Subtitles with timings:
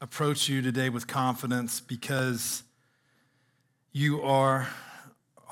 [0.00, 2.62] approach you today with confidence because
[3.92, 4.68] you are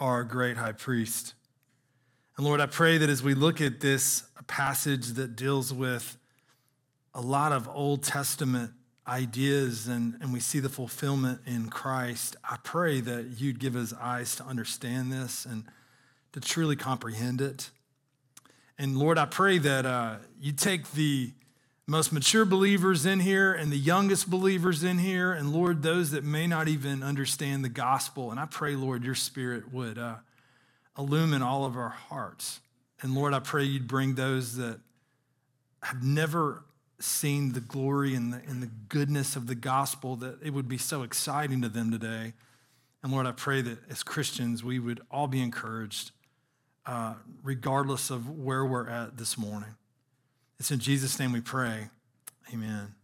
[0.01, 1.35] our great high priest.
[2.37, 6.17] And Lord, I pray that as we look at this passage that deals with
[7.15, 8.73] a lot of Old Testament
[9.07, 13.93] ideas and, and we see the fulfillment in Christ, I pray that you'd give us
[14.01, 15.65] eyes to understand this and
[16.33, 17.71] to truly comprehend it.
[18.79, 21.33] And Lord, I pray that uh, you take the
[21.89, 26.23] most mature believers in here and the youngest believers in here, and Lord, those that
[26.23, 28.31] may not even understand the gospel.
[28.31, 30.17] And I pray, Lord, your spirit would uh,
[30.99, 32.61] illumine all of our hearts.
[33.01, 34.81] And Lord, I pray you'd bring those that
[35.83, 36.63] have never
[37.01, 40.79] seen the glory and the, and the goodness of the gospel, that it would be
[40.79, 42.35] so exciting to them today.
[43.03, 46.11] And Lord, I pray that as Christians, we would all be encouraged
[46.85, 49.75] uh, regardless of where we're at this morning.
[50.59, 51.89] It's in Jesus' name we pray.
[52.53, 52.95] Amen.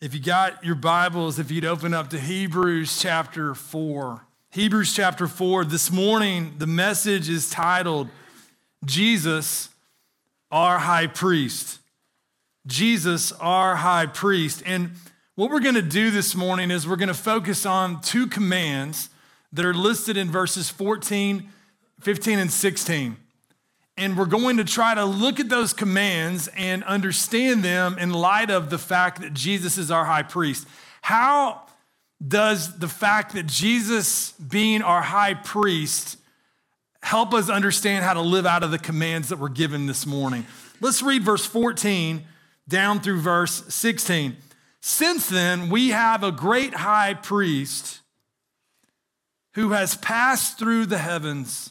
[0.00, 4.24] If you got your Bibles, if you'd open up to Hebrews chapter 4.
[4.52, 5.64] Hebrews chapter 4.
[5.64, 8.08] This morning, the message is titled
[8.84, 9.68] Jesus,
[10.52, 11.80] our high priest.
[12.68, 14.62] Jesus, our high priest.
[14.64, 14.92] And
[15.34, 19.08] what we're going to do this morning is we're going to focus on two commands
[19.52, 21.50] that are listed in verses 14
[22.00, 23.16] 15 and 16.
[23.96, 28.50] And we're going to try to look at those commands and understand them in light
[28.50, 30.66] of the fact that Jesus is our high priest.
[31.02, 31.62] How
[32.26, 36.18] does the fact that Jesus being our high priest
[37.02, 40.46] help us understand how to live out of the commands that were given this morning?
[40.80, 42.24] Let's read verse 14
[42.66, 44.36] down through verse 16.
[44.80, 48.00] Since then, we have a great high priest
[49.54, 51.70] who has passed through the heavens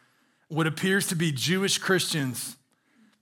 [0.51, 2.57] what appears to be Jewish Christians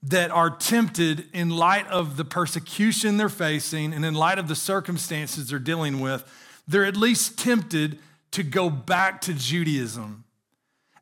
[0.02, 4.56] that are tempted in light of the persecution they're facing and in light of the
[4.56, 6.24] circumstances they're dealing with,
[6.66, 8.00] they're at least tempted
[8.32, 10.24] to go back to Judaism.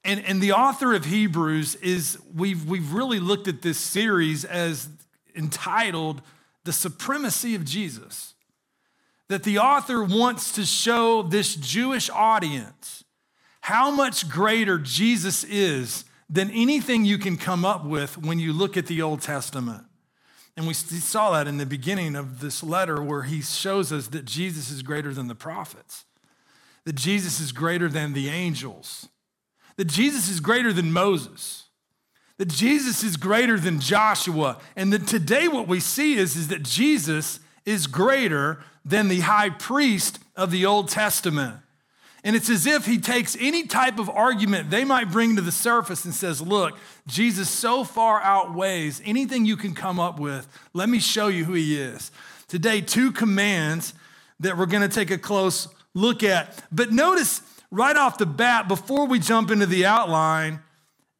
[0.04, 4.90] And, and the author of Hebrews is, we've, we've really looked at this series as
[5.34, 6.20] entitled
[6.64, 8.34] The Supremacy of Jesus.
[9.28, 13.04] That the author wants to show this Jewish audience
[13.62, 18.76] how much greater Jesus is than anything you can come up with when you look
[18.76, 19.84] at the Old Testament.
[20.56, 24.24] And we saw that in the beginning of this letter where he shows us that
[24.24, 26.04] Jesus is greater than the prophets,
[26.84, 29.08] that Jesus is greater than the angels,
[29.76, 31.66] that Jesus is greater than Moses,
[32.38, 34.58] that Jesus is greater than Joshua.
[34.74, 39.50] And that today what we see is, is that Jesus is greater than the high
[39.50, 41.56] priest of the Old Testament.
[42.24, 45.52] And it's as if he takes any type of argument they might bring to the
[45.52, 50.48] surface and says, Look, Jesus so far outweighs anything you can come up with.
[50.74, 52.10] Let me show you who he is.
[52.48, 53.94] Today, two commands
[54.40, 56.62] that we're going to take a close look at.
[56.72, 60.60] But notice right off the bat, before we jump into the outline,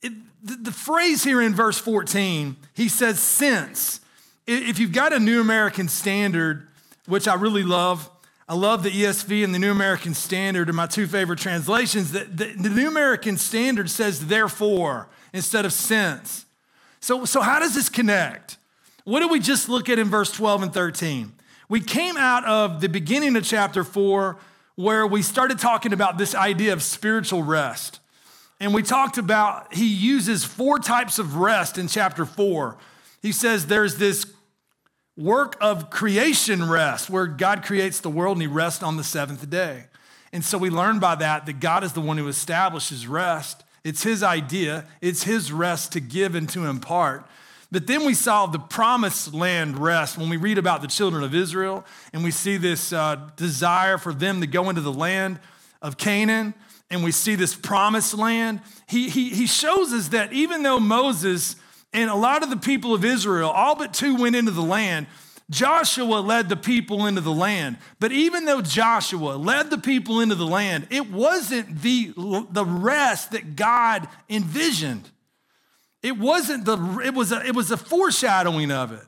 [0.02, 4.00] it, the, the phrase here in verse 14, he says, Since.
[4.46, 6.66] If you've got a New American Standard,
[7.06, 8.08] which I really love,
[8.48, 12.12] I love the ESV and the New American Standard are my two favorite translations.
[12.12, 16.46] The, the, the, New American Standard says therefore instead of since.
[17.00, 18.56] So, so how does this connect?
[19.04, 21.32] What did we just look at in verse 12 and 13?
[21.68, 24.38] We came out of the beginning of chapter 4
[24.76, 28.00] where we started talking about this idea of spiritual rest.
[28.60, 32.78] And we talked about he uses four types of rest in chapter 4.
[33.20, 34.24] He says there's this
[35.18, 39.50] work of creation rest, where God creates the world and he rests on the seventh
[39.50, 39.84] day.
[40.32, 43.64] And so we learn by that that God is the one who establishes rest.
[43.82, 47.26] It's his idea, it's his rest to give and to impart.
[47.70, 51.34] But then we saw the promised land rest when we read about the children of
[51.34, 55.40] Israel and we see this uh, desire for them to go into the land
[55.82, 56.54] of Canaan
[56.90, 58.60] and we see this promised land.
[58.88, 61.56] He, he, he shows us that even though Moses
[61.92, 65.06] and a lot of the people of Israel, all but two went into the land.
[65.50, 67.78] Joshua led the people into the land.
[68.00, 72.12] But even though Joshua led the people into the land, it wasn't the,
[72.50, 75.08] the rest that God envisioned.
[76.02, 79.04] It wasn't the, it was a, it was a foreshadowing of it.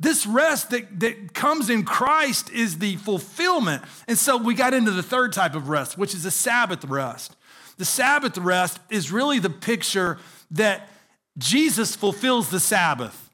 [0.00, 3.82] This rest that, that comes in Christ is the fulfillment.
[4.06, 7.36] And so we got into the third type of rest, which is the Sabbath rest.
[7.78, 10.18] The Sabbath rest is really the picture
[10.52, 10.88] that
[11.38, 13.30] Jesus fulfills the Sabbath.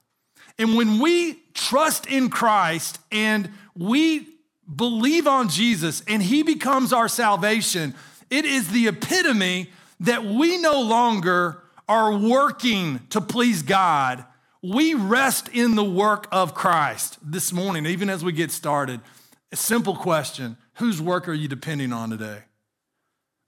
[0.59, 4.29] And when we trust in Christ and we
[4.75, 7.95] believe on Jesus and he becomes our salvation,
[8.31, 9.71] it is the epitome
[10.01, 14.25] that we no longer are working to please God.
[14.63, 19.01] We rest in the work of Christ this morning, even as we get started.
[19.53, 22.41] A simple question Whose work are you depending on today?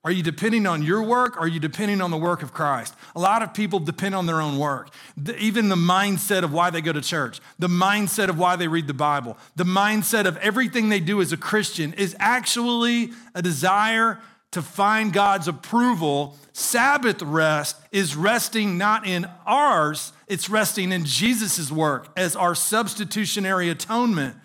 [0.07, 2.95] Are you depending on your work or are you depending on the work of Christ?
[3.13, 4.89] A lot of people depend on their own work.
[5.17, 8.69] The, even the mindset of why they go to church, the mindset of why they
[8.69, 13.41] read the Bible, the mindset of everything they do as a Christian is actually a
[13.41, 14.21] desire
[14.51, 16.37] to find God's approval.
[16.53, 23.69] Sabbath rest is resting not in ours, it's resting in Jesus' work as our substitutionary
[23.69, 24.37] atonement.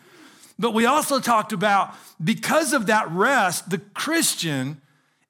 [0.58, 4.81] But we also talked about because of that rest, the Christian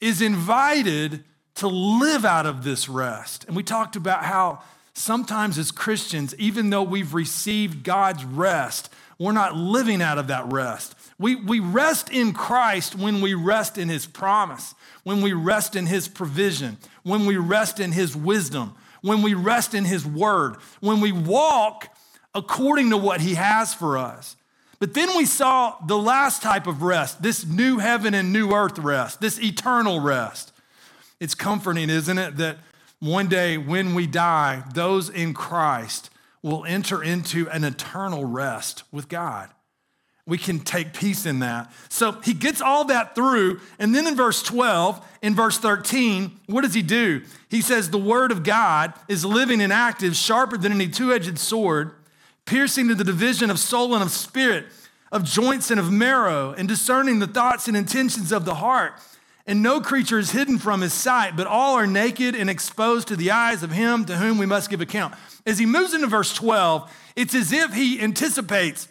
[0.03, 1.23] is invited
[1.55, 3.45] to live out of this rest.
[3.47, 4.61] And we talked about how
[4.95, 10.53] sometimes as Christians, even though we've received God's rest, we're not living out of that
[10.53, 10.97] rest.
[11.19, 15.87] We, we rest in Christ when we rest in his promise, when we rest in
[15.87, 21.01] his provision, when we rest in his wisdom, when we rest in his word, when
[21.01, 21.97] we walk
[22.35, 24.35] according to what he has for us.
[24.83, 28.81] But then we saw the last type of rest, this new heaven and new earth
[28.81, 30.53] rest, this eternal rest.
[31.21, 32.59] It's comforting, isn't it, that
[32.99, 36.11] one day when we die, those in Christ
[36.43, 39.51] will enter into an eternal rest with God.
[40.27, 41.73] We can take peace in that.
[41.89, 43.61] So he gets all that through.
[43.79, 47.23] And then in verse 12, in verse 13, what does he do?
[47.49, 51.39] He says, The word of God is living and active, sharper than any two edged
[51.39, 51.93] sword
[52.47, 54.67] piercing to the division of soul and of spirit,
[55.11, 58.95] of joints and of marrow, and discerning the thoughts and intentions of the heart.
[59.47, 63.17] And no creature is hidden from his sight, but all are naked and exposed to
[63.17, 65.15] the eyes of him to whom we must give account.
[65.45, 68.87] As he moves into verse 12, it's as if he anticipates.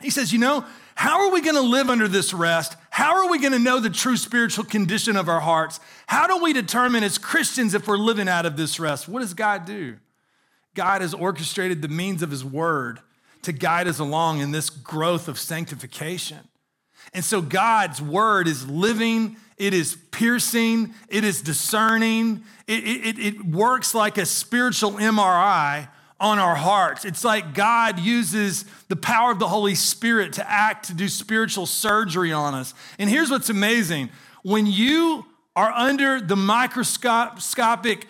[0.00, 2.76] He says, You know, how are we going to live under this rest?
[2.90, 5.80] How are we going to know the true spiritual condition of our hearts?
[6.06, 9.08] How do we determine as Christians if we're living out of this rest?
[9.08, 9.96] What does God do?
[10.74, 13.00] God has orchestrated the means of His Word
[13.42, 16.38] to guide us along in this growth of sanctification.
[17.14, 23.44] And so God's Word is living, it is piercing, it is discerning, it, it, it
[23.44, 25.88] works like a spiritual MRI
[26.20, 27.04] on our hearts.
[27.04, 31.66] It's like God uses the power of the Holy Spirit to act to do spiritual
[31.66, 32.74] surgery on us.
[32.98, 34.10] And here's what's amazing
[34.42, 35.24] when you
[35.56, 38.06] are under the microscopic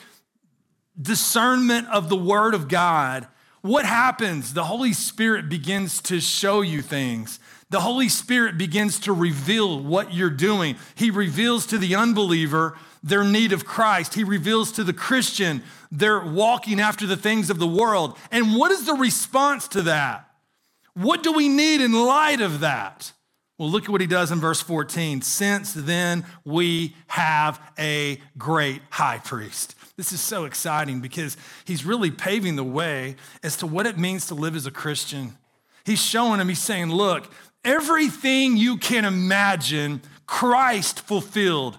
[1.01, 3.27] discernment of the Word of God,
[3.63, 4.55] what happens?
[4.55, 7.39] The Holy Spirit begins to show you things.
[7.69, 10.77] The Holy Spirit begins to reveal what you're doing.
[10.95, 14.15] He reveals to the unbeliever their need of Christ.
[14.15, 15.63] He reveals to the Christian
[15.93, 18.17] their walking after the things of the world.
[18.31, 20.29] And what is the response to that?
[20.95, 23.13] What do we need in light of that?
[23.57, 25.23] Well, look at what he does in verse 14.
[25.23, 31.37] Since then, we have a great high priest this is so exciting because
[31.67, 35.37] he's really paving the way as to what it means to live as a Christian.
[35.85, 37.31] He's showing him, he's saying, look,
[37.67, 41.77] everything you can imagine, Christ fulfilled.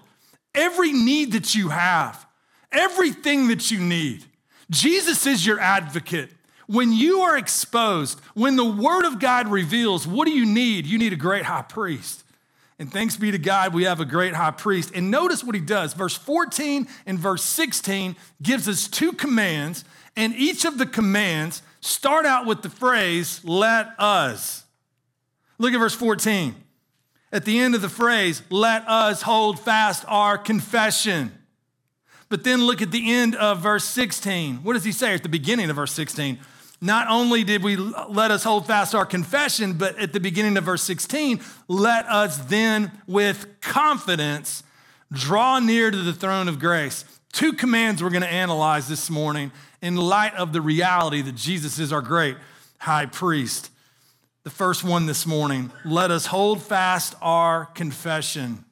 [0.54, 2.24] Every need that you have,
[2.70, 4.24] everything that you need.
[4.70, 6.30] Jesus is your advocate.
[6.68, 10.86] When you are exposed, when the word of God reveals, what do you need?
[10.86, 12.21] You need a great high priest.
[12.82, 14.90] And thanks be to God, we have a great high priest.
[14.92, 15.94] And notice what he does.
[15.94, 19.84] Verse 14 and verse 16 gives us two commands,
[20.16, 24.64] and each of the commands start out with the phrase, let us.
[25.58, 26.56] Look at verse 14.
[27.30, 31.30] At the end of the phrase, let us hold fast our confession.
[32.28, 34.56] But then look at the end of verse 16.
[34.64, 36.40] What does he say at the beginning of verse 16?
[36.82, 40.64] Not only did we let us hold fast our confession, but at the beginning of
[40.64, 44.64] verse 16, let us then with confidence
[45.12, 47.04] draw near to the throne of grace.
[47.32, 51.78] Two commands we're going to analyze this morning in light of the reality that Jesus
[51.78, 52.36] is our great
[52.78, 53.70] high priest.
[54.42, 58.64] The first one this morning let us hold fast our confession.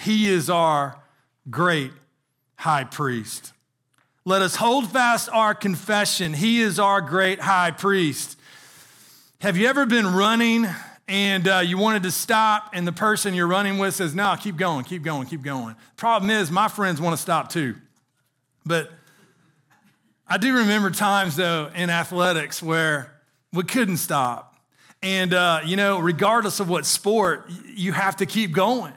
[0.00, 0.98] He is our
[1.48, 1.92] great
[2.56, 3.52] high priest.
[4.28, 6.34] Let us hold fast our confession.
[6.34, 8.36] He is our great high priest.
[9.40, 10.66] Have you ever been running
[11.06, 14.56] and uh, you wanted to stop, and the person you're running with says, No, keep
[14.56, 15.76] going, keep going, keep going?
[15.96, 17.76] Problem is, my friends want to stop too.
[18.64, 18.90] But
[20.26, 23.14] I do remember times, though, in athletics where
[23.52, 24.56] we couldn't stop.
[25.04, 28.92] And, uh, you know, regardless of what sport, you have to keep going.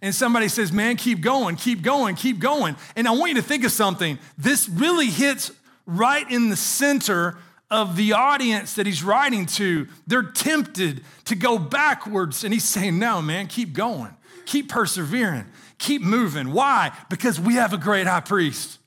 [0.00, 2.76] And somebody says, man, keep going, keep going, keep going.
[2.94, 4.18] And I want you to think of something.
[4.36, 5.50] This really hits
[5.86, 7.38] right in the center
[7.70, 9.88] of the audience that he's writing to.
[10.06, 12.44] They're tempted to go backwards.
[12.44, 14.14] And he's saying, no, man, keep going,
[14.46, 15.46] keep persevering,
[15.78, 16.52] keep moving.
[16.52, 16.92] Why?
[17.10, 18.78] Because we have a great high priest.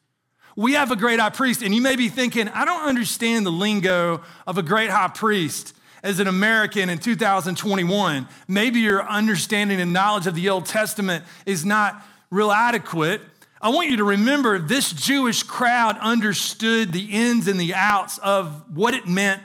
[0.56, 1.62] We have a great high priest.
[1.62, 5.76] And you may be thinking, I don't understand the lingo of a great high priest
[6.04, 8.28] as an American in 2021.
[8.48, 13.22] Maybe your understanding and knowledge of the Old Testament is not real adequate.
[13.62, 18.76] I want you to remember this Jewish crowd understood the ins and the outs of
[18.76, 19.42] what it meant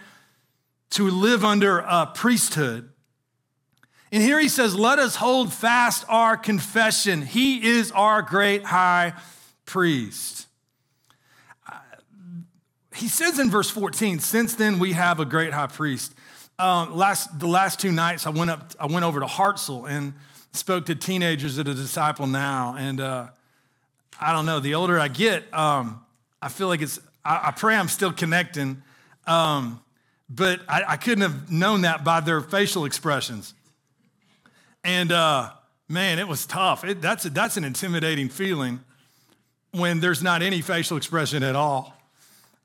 [0.90, 2.88] to live under a priesthood.
[4.10, 7.22] And here he says, Let us hold fast our confession.
[7.22, 9.12] He is our great high
[9.66, 10.46] priest.
[11.70, 11.76] Uh,
[12.94, 16.14] he says in verse 14, Since then we have a great high priest
[16.58, 20.14] um, last, the last two nights, I went up, I went over to Hartselle and
[20.52, 22.74] spoke to teenagers at a disciple now.
[22.78, 23.28] And uh,
[24.20, 26.04] I don't know, the older I get, um,
[26.40, 28.82] I feel like it's, I, I, pray I'm still connecting.
[29.26, 29.82] Um,
[30.30, 33.54] but I, I, couldn't have known that by their facial expressions.
[34.82, 35.50] And uh,
[35.88, 36.84] man, it was tough.
[36.84, 38.80] It, that's, that's an intimidating feeling
[39.72, 41.95] when there's not any facial expression at all.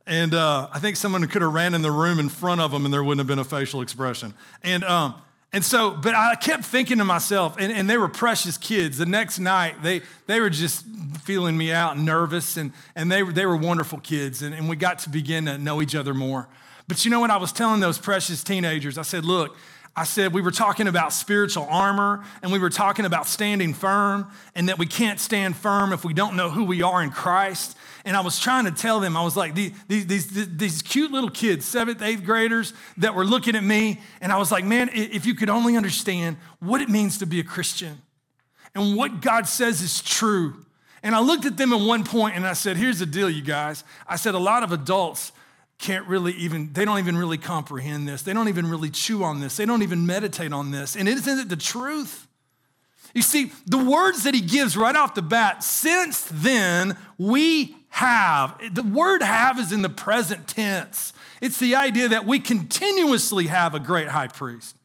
[0.07, 2.85] And uh, I think someone could have ran in the room in front of them
[2.85, 4.33] and there wouldn't have been a facial expression.
[4.63, 5.15] And, um,
[5.53, 8.97] and so, but I kept thinking to myself, and, and they were precious kids.
[8.97, 10.85] The next night, they, they were just
[11.23, 14.41] feeling me out, and nervous, and, and they, they were wonderful kids.
[14.41, 16.47] And, and we got to begin to know each other more.
[16.87, 17.31] But you know what?
[17.31, 19.57] I was telling those precious teenagers, I said, look,
[19.93, 24.31] I said we were talking about spiritual armor and we were talking about standing firm
[24.55, 27.77] and that we can't stand firm if we don't know who we are in Christ.
[28.05, 31.29] And I was trying to tell them, I was like, these, these, these, cute little
[31.29, 33.99] kids, seventh, eighth graders that were looking at me.
[34.21, 37.41] And I was like, man, if you could only understand what it means to be
[37.41, 38.01] a Christian
[38.73, 40.65] and what God says is true.
[41.03, 43.41] And I looked at them at one point and I said, here's the deal, you
[43.41, 43.83] guys.
[44.07, 45.33] I said, a lot of adults
[45.81, 48.21] can't really even, they don't even really comprehend this.
[48.21, 49.57] They don't even really chew on this.
[49.57, 50.95] They don't even meditate on this.
[50.95, 52.27] And isn't it the truth?
[53.13, 58.57] You see, the words that he gives right off the bat, since then we have.
[58.73, 61.13] The word have is in the present tense.
[61.41, 64.77] It's the idea that we continuously have a great high priest.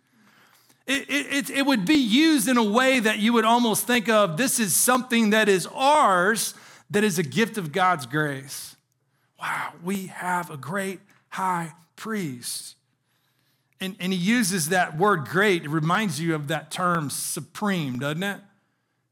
[0.87, 4.37] It, it, it, would be used in a way that you would almost think of
[4.37, 6.55] this is something that is ours,
[6.91, 8.76] that is a gift of God's grace.
[9.41, 12.77] Wow, we have a great high priest.
[13.81, 15.65] And, and he uses that word great.
[15.65, 18.41] It reminds you of that term supreme, doesn't it?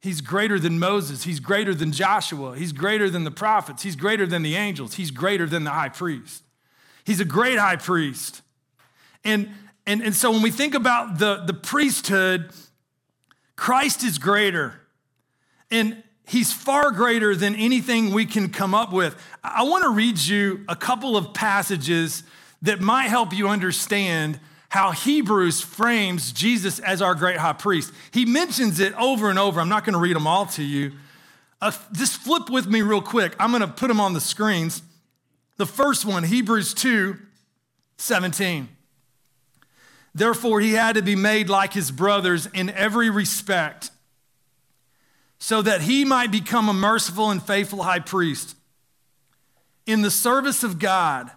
[0.00, 1.24] He's greater than Moses.
[1.24, 2.56] He's greater than Joshua.
[2.56, 3.82] He's greater than the prophets.
[3.82, 4.94] He's greater than the angels.
[4.94, 6.42] He's greater than the high priest.
[7.04, 8.42] He's a great high priest.
[9.24, 9.50] And,
[9.86, 12.50] and, and so when we think about the, the priesthood,
[13.56, 14.80] Christ is greater.
[15.70, 19.16] And he's far greater than anything we can come up with.
[19.42, 22.22] I want to read you a couple of passages
[22.62, 24.40] that might help you understand
[24.70, 27.92] how Hebrews frames Jesus as our great high priest.
[28.10, 29.60] He mentions it over and over.
[29.60, 30.92] I'm not going to read them all to you.
[31.60, 33.36] Uh, just flip with me real quick.
[33.38, 34.82] I'm going to put them on the screens.
[35.58, 37.16] The first one, Hebrews 2
[37.96, 38.68] 17.
[40.14, 43.90] Therefore, he had to be made like his brothers in every respect,
[45.38, 48.56] so that he might become a merciful and faithful high priest
[49.86, 51.30] in the service of God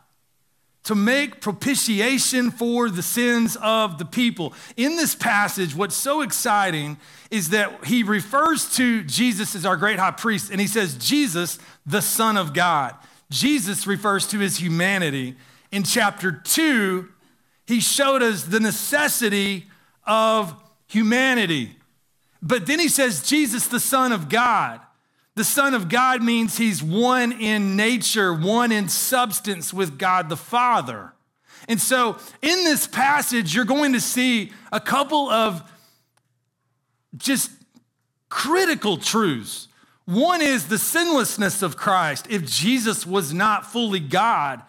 [0.84, 4.54] to make propitiation for the sins of the people.
[4.78, 6.96] In this passage, what's so exciting
[7.30, 11.60] is that he refers to Jesus as our great high priest, and he says, Jesus,
[11.86, 12.96] the Son of God.
[13.30, 15.36] Jesus refers to his humanity.
[15.74, 17.10] In chapter two,
[17.66, 19.66] he showed us the necessity
[20.06, 20.56] of
[20.88, 21.76] humanity.
[22.42, 24.82] But then he says, Jesus, the Son of God.
[25.36, 30.38] The Son of God means he's one in nature, one in substance with God the
[30.38, 31.14] Father.
[31.68, 35.70] And so in this passage, you're going to see a couple of
[37.16, 37.52] just
[38.30, 39.68] critical truths.
[40.06, 42.28] One is the sinlessness of Christ.
[42.30, 44.64] If Jesus was not fully God,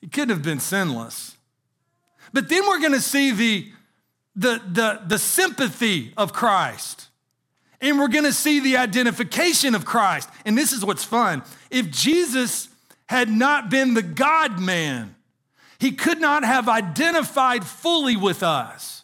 [0.00, 1.36] he couldn't have been sinless.
[2.32, 3.72] But then we're going to see the,
[4.36, 7.08] the, the, the sympathy of Christ.
[7.80, 10.28] And we're gonna see the identification of Christ.
[10.44, 11.42] And this is what's fun.
[11.70, 12.68] If Jesus
[13.06, 15.14] had not been the God man,
[15.78, 19.02] he could not have identified fully with us.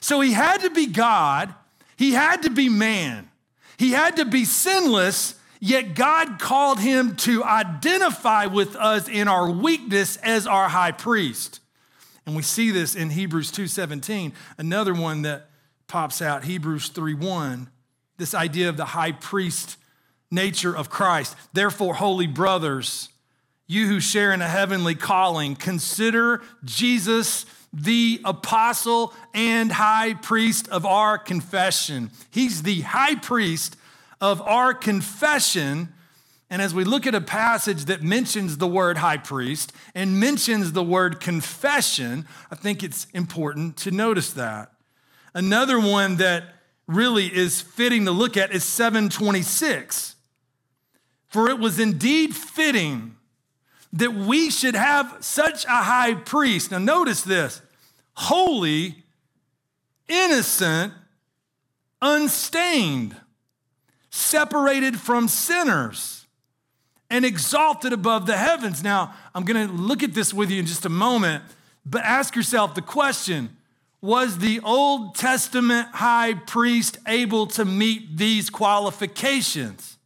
[0.00, 1.54] So he had to be God,
[1.96, 3.30] he had to be man,
[3.76, 9.50] he had to be sinless, yet God called him to identify with us in our
[9.50, 11.60] weakness as our high priest.
[12.28, 14.34] And we see this in Hebrews 2:17.
[14.58, 15.48] Another one that
[15.86, 17.70] pops out, Hebrews 3:1,
[18.18, 19.78] this idea of the high priest
[20.30, 21.34] nature of Christ.
[21.54, 23.08] Therefore, holy brothers,
[23.66, 30.84] you who share in a heavenly calling, consider Jesus the apostle and high priest of
[30.84, 32.10] our confession.
[32.30, 33.74] He's the high priest
[34.20, 35.94] of our confession.
[36.50, 40.72] And as we look at a passage that mentions the word high priest and mentions
[40.72, 44.72] the word confession, I think it's important to notice that.
[45.34, 46.44] Another one that
[46.86, 50.16] really is fitting to look at is 726.
[51.28, 53.16] For it was indeed fitting
[53.92, 56.70] that we should have such a high priest.
[56.70, 57.60] Now, notice this
[58.14, 59.04] holy,
[60.08, 60.92] innocent,
[62.00, 63.16] unstained,
[64.10, 66.17] separated from sinners,
[67.10, 68.82] and exalted above the heavens.
[68.82, 71.44] Now, I'm going to look at this with you in just a moment,
[71.84, 73.56] but ask yourself the question
[74.00, 79.96] Was the Old Testament high priest able to meet these qualifications?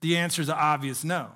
[0.00, 1.30] The answer is obvious no.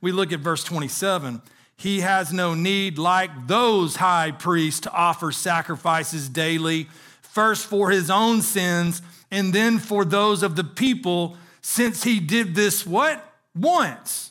[0.00, 1.42] We look at verse 27.
[1.76, 6.88] He has no need, like those high priests, to offer sacrifices daily,
[7.20, 9.00] first for his own sins
[9.30, 13.24] and then for those of the people, since he did this what?
[13.54, 14.27] Once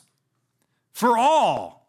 [0.98, 1.86] for all.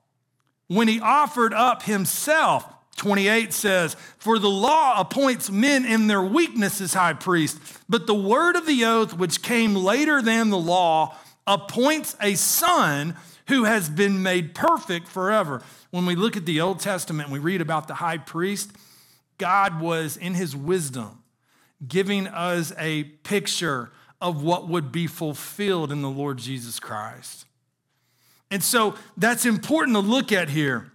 [0.68, 6.80] When he offered up himself, 28 says, For the law appoints men in their weakness
[6.80, 7.58] as high priest,
[7.90, 13.16] but the word of the oath, which came later than the law, appoints a son
[13.48, 15.64] who has been made perfect forever.
[15.90, 18.72] When we look at the Old Testament, we read about the high priest.
[19.40, 21.24] God was, in his wisdom,
[21.88, 23.90] giving us a picture
[24.22, 27.48] of what would be fulfilled in the Lord Jesus Christ.
[28.52, 30.92] And so that's important to look at here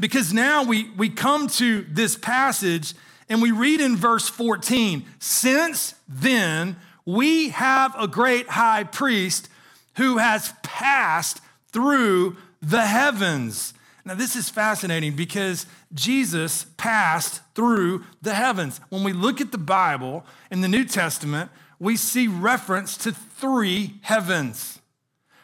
[0.00, 2.94] because now we, we come to this passage
[3.28, 9.48] and we read in verse 14 Since then, we have a great high priest
[9.96, 11.40] who has passed
[11.72, 13.74] through the heavens.
[14.04, 18.80] Now, this is fascinating because Jesus passed through the heavens.
[18.88, 23.94] When we look at the Bible in the New Testament, we see reference to three
[24.02, 24.77] heavens.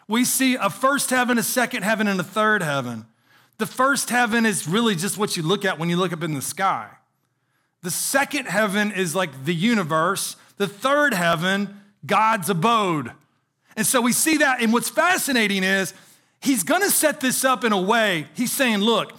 [0.07, 3.07] We see a first heaven, a second heaven, and a third heaven.
[3.59, 6.35] The first heaven is really just what you look at when you look up in
[6.35, 6.90] the sky.
[7.83, 10.37] The second heaven is like the universe.
[10.57, 13.12] The third heaven, God's abode.
[13.77, 14.62] And so we see that.
[14.62, 15.95] And what's fascinating is
[16.40, 18.27] he's going to set this up in a way.
[18.35, 19.12] He's saying, look,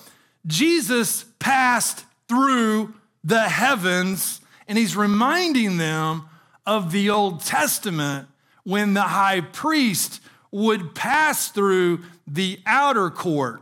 [0.46, 2.94] Jesus passed through
[3.24, 6.24] the heavens, and he's reminding them
[6.66, 8.28] of the Old Testament
[8.64, 10.22] when the high priest
[10.56, 13.62] would pass through the outer court,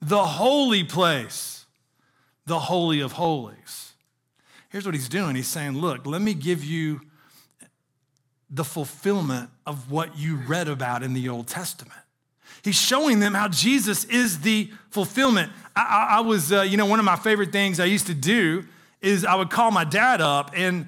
[0.00, 1.66] the holy place,
[2.46, 3.94] the Holy of Holies.
[4.68, 7.00] Here's what he's doing he's saying, Look, let me give you
[8.48, 11.98] the fulfillment of what you read about in the Old Testament.
[12.62, 15.50] He's showing them how Jesus is the fulfillment.
[15.74, 18.14] I, I, I was, uh, you know, one of my favorite things I used to
[18.14, 18.64] do
[19.00, 20.86] is I would call my dad up and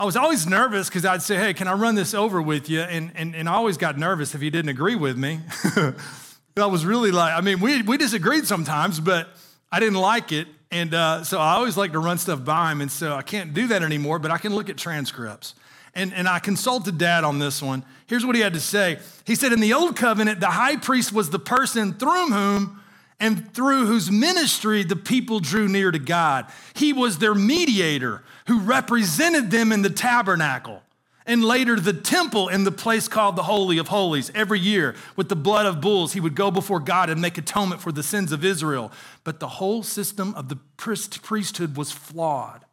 [0.00, 2.82] I was always nervous because I'd say, hey, can I run this over with you?
[2.82, 5.40] And, and, and I always got nervous if he didn't agree with me.
[6.56, 9.28] I was really like, I mean, we, we disagreed sometimes, but
[9.72, 10.46] I didn't like it.
[10.70, 12.80] And uh, so I always like to run stuff by him.
[12.80, 15.56] And so I can't do that anymore, but I can look at transcripts.
[15.96, 17.84] And, and I consulted dad on this one.
[18.06, 21.12] Here's what he had to say He said, In the old covenant, the high priest
[21.12, 22.80] was the person through whom
[23.18, 26.46] and through whose ministry the people drew near to God.
[26.74, 30.82] He was their mediator who represented them in the tabernacle
[31.26, 34.32] and later the temple in the place called the Holy of Holies.
[34.34, 37.82] Every year, with the blood of bulls, he would go before God and make atonement
[37.82, 38.90] for the sins of Israel.
[39.22, 42.64] But the whole system of the priesthood was flawed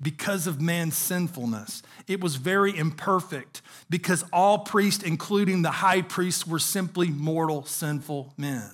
[0.00, 1.82] because of man's sinfulness.
[2.06, 8.34] It was very imperfect because all priests, including the high priests, were simply mortal, sinful
[8.36, 8.70] men.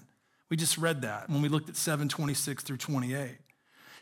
[0.50, 3.38] We just read that when we looked at 726 through 28.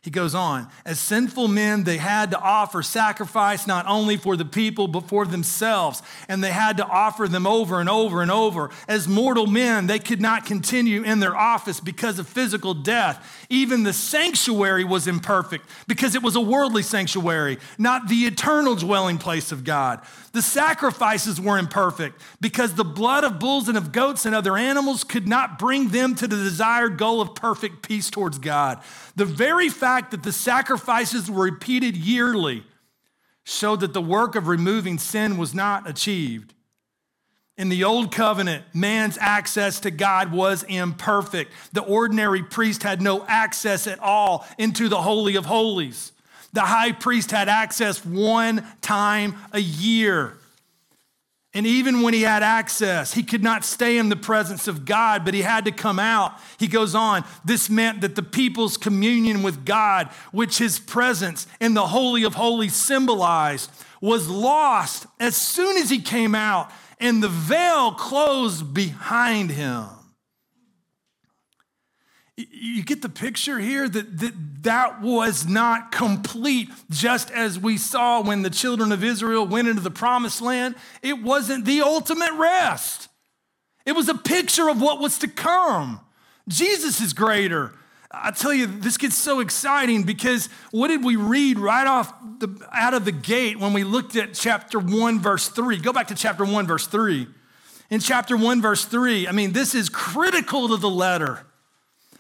[0.01, 4.45] He goes on, as sinful men, they had to offer sacrifice not only for the
[4.45, 6.03] people, but for themselves.
[6.29, 8.71] And they had to offer them over and over and over.
[8.87, 13.45] As mortal men, they could not continue in their office because of physical death.
[13.49, 19.19] Even the sanctuary was imperfect because it was a worldly sanctuary, not the eternal dwelling
[19.19, 20.01] place of God.
[20.33, 25.03] The sacrifices were imperfect because the blood of bulls and of goats and other animals
[25.03, 28.81] could not bring them to the desired goal of perfect peace towards God.
[29.17, 32.64] The very fact that the sacrifices were repeated yearly
[33.44, 36.55] showed that the work of removing sin was not achieved.
[37.57, 41.51] In the old covenant, man's access to God was imperfect.
[41.72, 46.12] The ordinary priest had no access at all into the Holy of Holies.
[46.53, 50.38] The high priest had access one time a year.
[51.55, 55.25] And even when he had access, he could not stay in the presence of God,
[55.25, 56.39] but he had to come out.
[56.59, 61.73] He goes on, this meant that the people's communion with God, which his presence in
[61.73, 67.29] the Holy of Holies symbolized, was lost as soon as he came out and the
[67.29, 69.87] veil closed behind him.
[72.38, 78.22] You get the picture here that, that that was not complete, just as we saw
[78.22, 80.77] when the children of Israel went into the promised land.
[81.03, 83.09] It wasn't the ultimate rest,
[83.85, 86.01] it was a picture of what was to come.
[86.46, 87.72] Jesus is greater.
[88.11, 92.48] I tell you, this gets so exciting because what did we read right off the,
[92.72, 95.77] out of the gate when we looked at chapter 1, verse 3?
[95.79, 97.27] Go back to chapter 1, verse 3.
[97.90, 101.44] In chapter 1, verse 3, I mean, this is critical to the letter.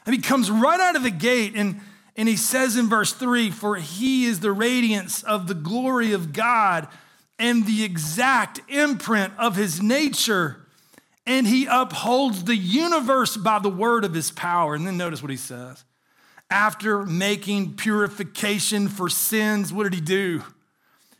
[0.08, 1.82] I mean, comes right out of the gate and,
[2.16, 6.32] and he says in verse 3 For he is the radiance of the glory of
[6.32, 6.88] God
[7.38, 10.66] and the exact imprint of his nature
[11.26, 14.74] and he upholds the universe by the word of his power.
[14.74, 15.84] And then notice what he says.
[16.50, 20.42] After making purification for sins, what did he do?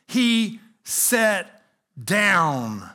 [0.07, 1.62] He sat
[2.03, 2.88] down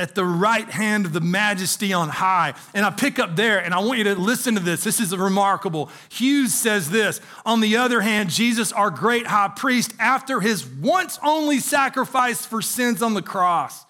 [0.00, 2.54] at the right hand of the majesty on high.
[2.74, 4.82] And I pick up there and I want you to listen to this.
[4.82, 5.90] This is remarkable.
[6.08, 11.18] Hughes says this On the other hand, Jesus, our great high priest, after his once
[11.22, 13.84] only sacrifice for sins on the cross,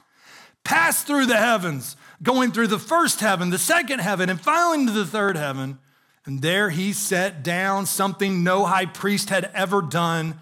[0.65, 4.93] passed through the heavens going through the first heaven, the second heaven, and finally into
[4.93, 5.79] the third heaven.
[6.27, 10.39] And there he set down something no high priest had ever done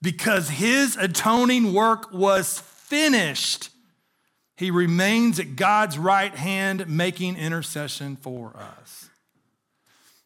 [0.00, 3.70] because his atoning work was finished.
[4.58, 9.08] He remains at God's right hand, making intercession for us.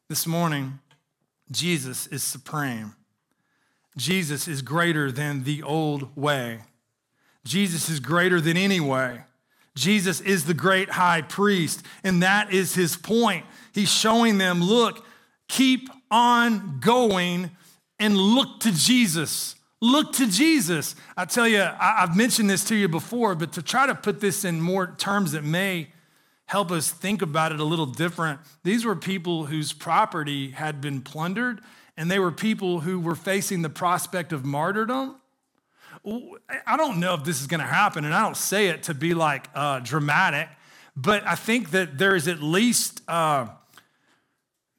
[0.09, 0.79] This morning,
[1.51, 2.95] Jesus is supreme.
[3.99, 6.61] Jesus is greater than the old way.
[7.45, 9.21] Jesus is greater than any way.
[9.75, 13.45] Jesus is the great high priest, and that is his point.
[13.75, 15.05] He's showing them look,
[15.47, 17.51] keep on going
[17.99, 19.57] and look to Jesus.
[19.83, 20.95] Look to Jesus.
[21.17, 24.45] I tell you, I've mentioned this to you before, but to try to put this
[24.45, 25.89] in more terms that may
[26.47, 31.01] help us think about it a little different, these were people whose property had been
[31.01, 31.63] plundered,
[31.97, 35.17] and they were people who were facing the prospect of martyrdom.
[36.65, 38.95] I don't know if this is going to happen, and I don't say it to
[38.95, 40.49] be like uh, dramatic,
[40.95, 43.49] but I think that there is at least uh,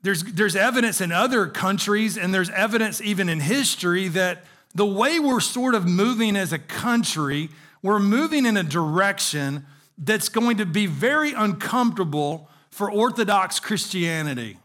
[0.02, 5.20] there's there's evidence in other countries, and there's evidence even in history that the way
[5.20, 7.50] we're sort of moving as a country,
[7.82, 9.66] we're moving in a direction
[9.98, 14.58] that's going to be very uncomfortable for Orthodox Christianity.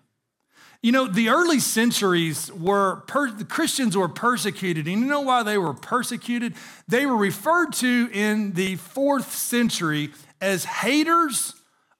[0.83, 4.87] You know, the early centuries were, per, the Christians were persecuted.
[4.87, 6.55] And you know why they were persecuted?
[6.87, 11.55] They were referred to in the fourth century as haters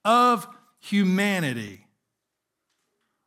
[0.05, 0.47] of
[0.79, 1.85] humanity.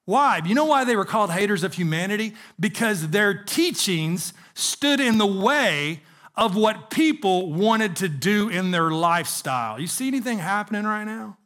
[0.06, 0.40] Why?
[0.44, 2.32] You know why they were called haters of humanity?
[2.58, 6.00] Because their teachings stood in the way
[6.34, 9.78] of what people wanted to do in their lifestyle.
[9.78, 11.36] You see anything happening right now?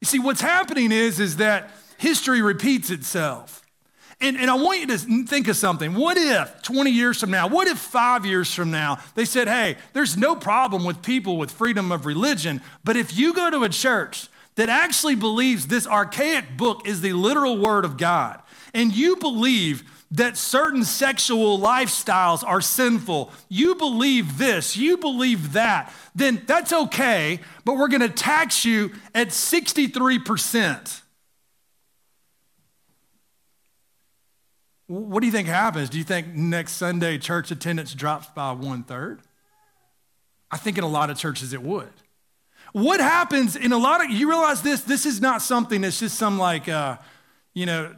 [0.00, 3.62] You see, what's happening is, is that history repeats itself.
[4.20, 5.94] And, and I want you to think of something.
[5.94, 9.76] What if 20 years from now, what if five years from now, they said, hey,
[9.92, 13.68] there's no problem with people with freedom of religion, but if you go to a
[13.68, 18.40] church that actually believes this archaic book is the literal word of God,
[18.72, 19.82] and you believe
[20.12, 27.40] that certain sexual lifestyles are sinful, you believe this, you believe that, then that's okay,
[27.64, 31.02] but we're gonna tax you at 63%.
[34.88, 35.90] What do you think happens?
[35.90, 39.20] Do you think next Sunday church attendance drops by one third?
[40.50, 41.90] I think in a lot of churches it would.
[42.72, 46.16] What happens in a lot of, you realize this, this is not something that's just
[46.16, 46.98] some like, uh,
[47.52, 47.94] you know,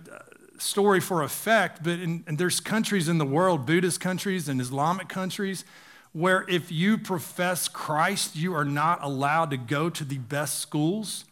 [0.58, 5.64] story for effect, but in, there's countries in the world, Buddhist countries and Islamic countries,
[6.12, 11.24] where if you profess Christ, you are not allowed to go to the best schools.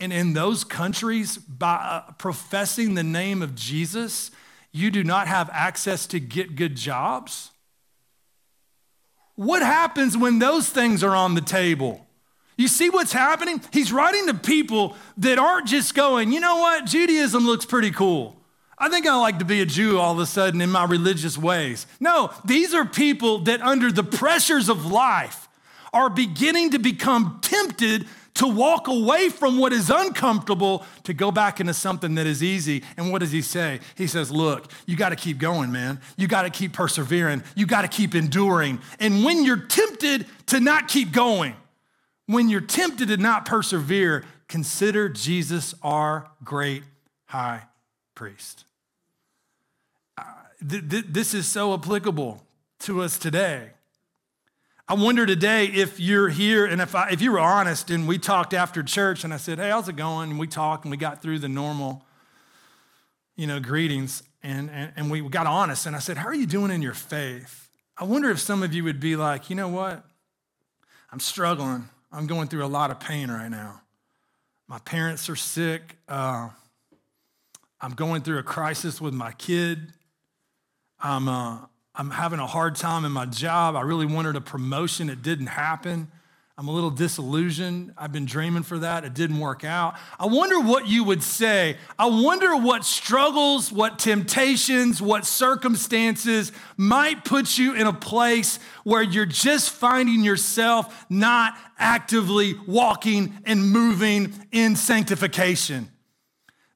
[0.00, 4.30] And in those countries, by uh, professing the name of Jesus,
[4.72, 7.50] you do not have access to get good jobs?
[9.34, 12.06] What happens when those things are on the table?
[12.56, 13.62] You see what's happening?
[13.72, 18.41] He's writing to people that aren't just going, you know what, Judaism looks pretty cool.
[18.78, 21.36] I think I like to be a Jew all of a sudden in my religious
[21.36, 21.86] ways.
[22.00, 25.48] No, these are people that, under the pressures of life,
[25.92, 31.60] are beginning to become tempted to walk away from what is uncomfortable to go back
[31.60, 32.82] into something that is easy.
[32.96, 33.80] And what does he say?
[33.94, 36.00] He says, Look, you got to keep going, man.
[36.16, 37.42] You got to keep persevering.
[37.54, 38.80] You got to keep enduring.
[38.98, 41.54] And when you're tempted to not keep going,
[42.26, 46.84] when you're tempted to not persevere, consider Jesus our great
[47.26, 47.64] high
[48.14, 48.64] priest.
[50.18, 50.24] Uh,
[50.68, 52.42] th- th- this is so applicable
[52.80, 53.70] to us today.
[54.88, 58.18] I wonder today if you're here and if, I, if you were honest and we
[58.18, 60.30] talked after church and I said, hey, how's it going?
[60.30, 62.04] And we talked and we got through the normal,
[63.36, 65.86] you know, greetings and, and, and we got honest.
[65.86, 67.70] And I said, how are you doing in your faith?
[67.96, 70.04] I wonder if some of you would be like, you know what?
[71.10, 71.88] I'm struggling.
[72.10, 73.80] I'm going through a lot of pain right now.
[74.66, 75.96] My parents are sick.
[76.08, 76.48] Uh,
[77.82, 79.92] I'm going through a crisis with my kid.
[81.00, 81.58] I'm, uh,
[81.96, 83.74] I'm having a hard time in my job.
[83.74, 86.08] I really wanted a promotion, it didn't happen.
[86.58, 87.94] I'm a little disillusioned.
[87.96, 89.04] I've been dreaming for that.
[89.04, 89.96] It didn't work out.
[90.20, 91.78] I wonder what you would say.
[91.98, 99.02] I wonder what struggles, what temptations, what circumstances might put you in a place where
[99.02, 105.91] you're just finding yourself not actively walking and moving in sanctification.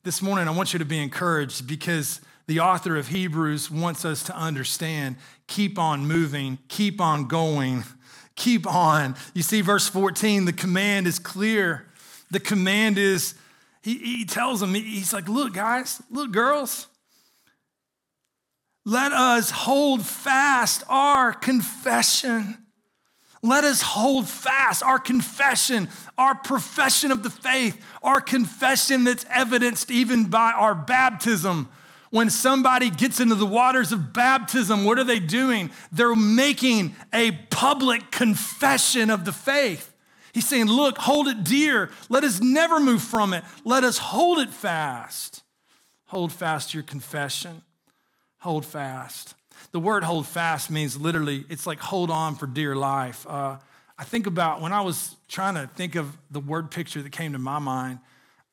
[0.07, 4.23] This morning, I want you to be encouraged because the author of Hebrews wants us
[4.23, 5.17] to understand
[5.49, 7.83] keep on moving, keep on going,
[8.37, 9.17] keep on.
[9.35, 11.89] You see, verse 14, the command is clear.
[12.31, 13.35] The command is,
[13.83, 16.87] he, he tells them, he's like, look, guys, look, girls,
[18.85, 22.59] let us hold fast our confession.
[23.47, 29.91] Let us hold fast our confession, our profession of the faith, our confession that's evidenced
[29.91, 31.69] even by our baptism
[32.11, 35.71] when somebody gets into the waters of baptism, what are they doing?
[35.93, 39.93] They're making a public confession of the faith.
[40.33, 41.91] He's saying, Look, hold it dear.
[42.09, 43.45] Let us never move from it.
[43.65, 45.43] Let us hold it fast.
[46.07, 47.63] Hold fast your confession.
[48.39, 49.35] Hold fast.
[49.77, 53.27] The word hold fast means literally, it's like hold on for dear life.
[53.29, 53.59] Uh,
[53.99, 57.35] I think about when I was trying to think of the word picture that came
[57.35, 57.99] to my mind,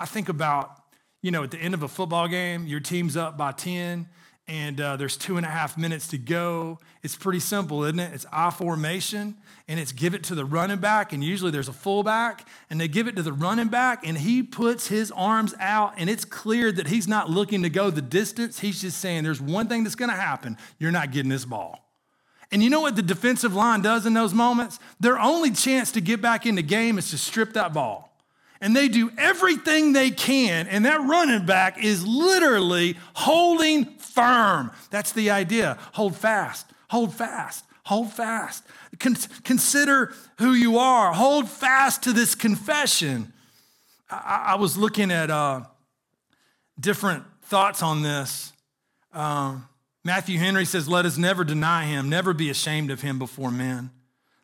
[0.02, 0.84] I think about
[1.22, 4.10] you know, at the end of a football game, your team's up by 10
[4.48, 6.80] and uh, there's two and a half minutes to go.
[7.02, 8.14] It's pretty simple, isn't it?
[8.14, 9.36] It's I formation
[9.68, 12.90] and it's give it to the running back, and usually there's a fullback, and they
[12.90, 16.70] give it to the running back, and he puts his arms out, and it's clear
[16.74, 18.60] that he's not looking to go the distance.
[18.60, 21.80] He's just saying, There's one thing that's gonna happen you're not getting this ball.
[22.52, 24.80] And you know what the defensive line does in those moments?
[25.00, 28.13] Their only chance to get back in the game is to strip that ball
[28.64, 34.72] and they do everything they can, and that running back is literally holding firm.
[34.90, 35.78] That's the idea.
[35.92, 38.64] Hold fast, hold fast, hold fast.
[39.00, 41.12] Con- consider who you are.
[41.12, 43.34] Hold fast to this confession.
[44.10, 45.64] I, I was looking at uh,
[46.80, 48.54] different thoughts on this.
[49.12, 49.68] Um,
[50.06, 53.92] Matthew Henry says, Let us never deny him, never be ashamed of him before men.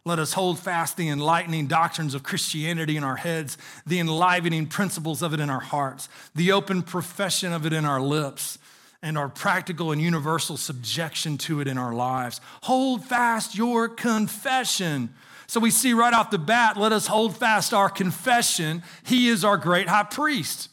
[0.10, 5.22] Let us hold fast the enlightening doctrines of Christianity in our heads, the enlivening principles
[5.22, 8.58] of it in our hearts, the open profession of it in our lips,
[9.04, 12.41] and our practical and universal subjection to it in our lives.
[12.63, 15.13] Hold fast your confession.
[15.45, 18.82] So we see right off the bat, let us hold fast our confession.
[19.04, 20.69] He is our great high priest.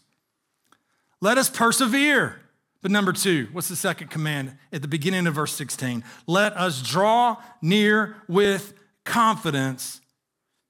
[1.20, 2.40] Let us persevere.
[2.80, 6.02] But number two, what's the second command at the beginning of verse 16?
[6.26, 8.72] Let us draw near with
[9.06, 10.02] confidence,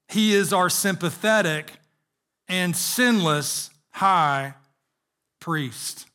[0.07, 1.73] He is our sympathetic
[2.47, 4.53] and sinless high
[5.41, 6.05] priest.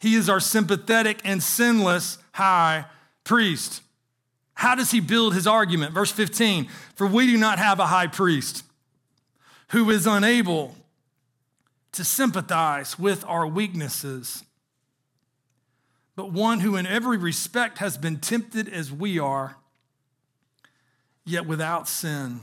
[0.00, 2.86] He is our sympathetic and sinless high
[3.22, 3.82] priest.
[4.54, 5.94] How does he build his argument?
[5.94, 8.64] Verse 15 For we do not have a high priest
[9.68, 10.74] who is unable
[11.92, 14.44] to sympathize with our weaknesses,
[16.16, 19.56] but one who in every respect has been tempted as we are
[21.24, 22.40] yet without sin.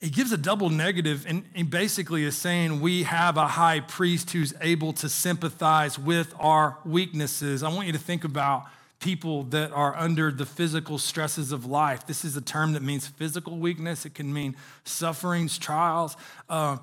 [0.00, 4.32] He gives a double negative and, and basically is saying we have a high priest
[4.32, 7.62] who's able to sympathize with our weaknesses.
[7.62, 8.66] I want you to think about
[9.00, 12.06] people that are under the physical stresses of life.
[12.06, 16.16] This is a term that means physical weakness, it can mean sufferings, trials.
[16.48, 16.78] Uh,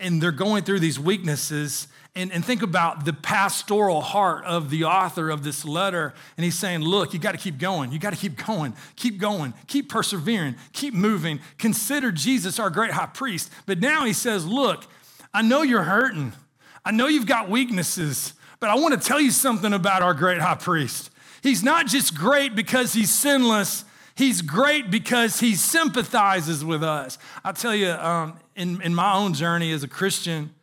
[0.00, 1.88] and they're going through these weaknesses.
[2.14, 6.12] And, and think about the pastoral heart of the author of this letter.
[6.36, 7.90] And he's saying, Look, you got to keep going.
[7.90, 8.74] You got to keep going.
[8.96, 9.54] Keep going.
[9.66, 10.56] Keep persevering.
[10.72, 11.40] Keep moving.
[11.58, 13.50] Consider Jesus our great high priest.
[13.64, 14.84] But now he says, Look,
[15.32, 16.32] I know you're hurting.
[16.84, 20.40] I know you've got weaknesses, but I want to tell you something about our great
[20.40, 21.10] high priest.
[21.42, 27.18] He's not just great because he's sinless, He's great because he sympathizes with us.
[27.44, 30.54] I'll tell you, um, in, in my own journey as a Christian,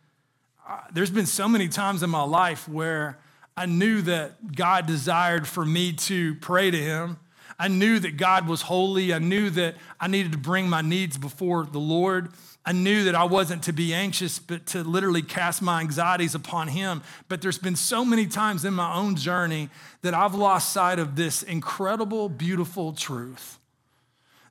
[0.94, 3.20] there's been so many times in my life where
[3.58, 7.18] I knew that God desired for me to pray to him.
[7.58, 9.14] I knew that God was holy.
[9.14, 12.30] I knew that I needed to bring my needs before the Lord.
[12.66, 16.70] I knew that I wasn't to be anxious, but to literally cast my anxieties upon
[16.70, 17.02] Him.
[17.28, 19.70] But there's been so many times in my own journey
[20.04, 23.59] that I've lost sight of this incredible, beautiful truth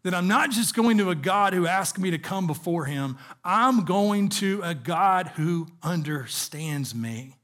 [0.02, 3.18] that I'm not just going to a God who asked me to come before Him,
[3.44, 7.36] I'm going to a God who understands me.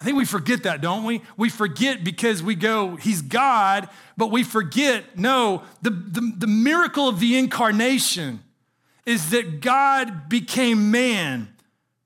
[0.00, 1.20] I think we forget that, don't we?
[1.36, 7.08] We forget because we go, He's God, but we forget, no, the, the, the miracle
[7.08, 8.40] of the incarnation
[9.06, 11.48] is that God became man,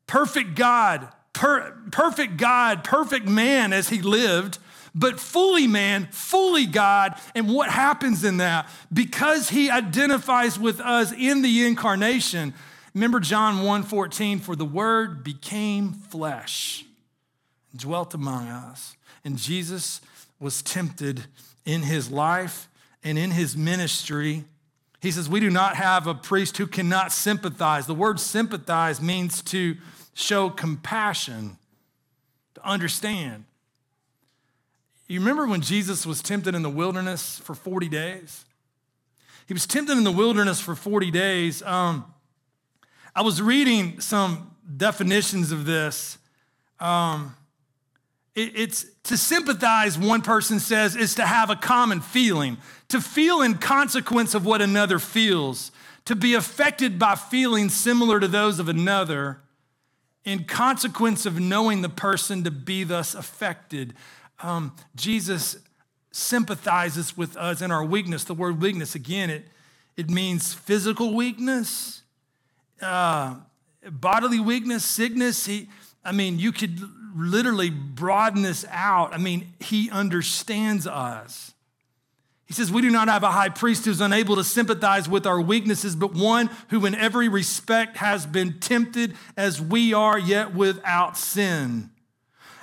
[0.07, 4.59] perfect God, per, perfect God, perfect man as he lived,
[4.95, 7.19] but fully man, fully God.
[7.35, 8.69] And what happens in that?
[8.93, 12.55] Because he identifies with us in the incarnation.
[12.95, 16.85] Remember John 1:14 for the word became flesh
[17.73, 18.97] and dwelt among us.
[19.25, 20.01] And Jesus
[20.39, 21.25] was tempted
[21.65, 22.69] in his life
[23.03, 24.45] and in his ministry
[25.05, 27.87] he says, We do not have a priest who cannot sympathize.
[27.87, 29.77] The word sympathize means to
[30.15, 31.59] show compassion,
[32.55, 33.45] to understand.
[35.07, 38.45] You remember when Jesus was tempted in the wilderness for 40 days?
[39.47, 41.63] He was tempted in the wilderness for 40 days.
[41.63, 42.07] Um,
[43.15, 46.17] I was reading some definitions of this.
[46.81, 47.37] Um,
[48.35, 52.57] it, it's to sympathize, one person says, is to have a common feeling,
[52.89, 55.71] to feel in consequence of what another feels,
[56.07, 59.41] to be affected by feelings similar to those of another,
[60.25, 63.93] in consequence of knowing the person to be thus affected.
[64.41, 65.57] Um, Jesus
[66.11, 68.25] sympathizes with us in our weakness.
[68.25, 69.47] The word weakness, again, it,
[69.97, 72.03] it means physical weakness,
[72.81, 73.37] uh,
[73.91, 75.47] bodily weakness, sickness.
[75.47, 75.69] He,
[76.05, 76.81] I mean, you could
[77.17, 79.15] literally broaden this out.
[79.15, 81.53] I mean, he understands us.
[82.47, 85.41] He says, We do not have a high priest who's unable to sympathize with our
[85.41, 91.17] weaknesses, but one who in every respect has been tempted as we are, yet without
[91.17, 91.91] sin.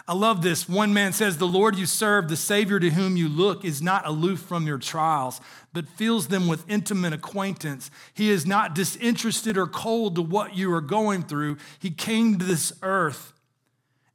[0.08, 0.68] I love this.
[0.68, 4.06] One man says, The Lord you serve, the Savior to whom you look, is not
[4.06, 5.40] aloof from your trials,
[5.74, 7.92] but fills them with intimate acquaintance.
[8.14, 11.58] He is not disinterested or cold to what you are going through.
[11.80, 13.31] He came to this earth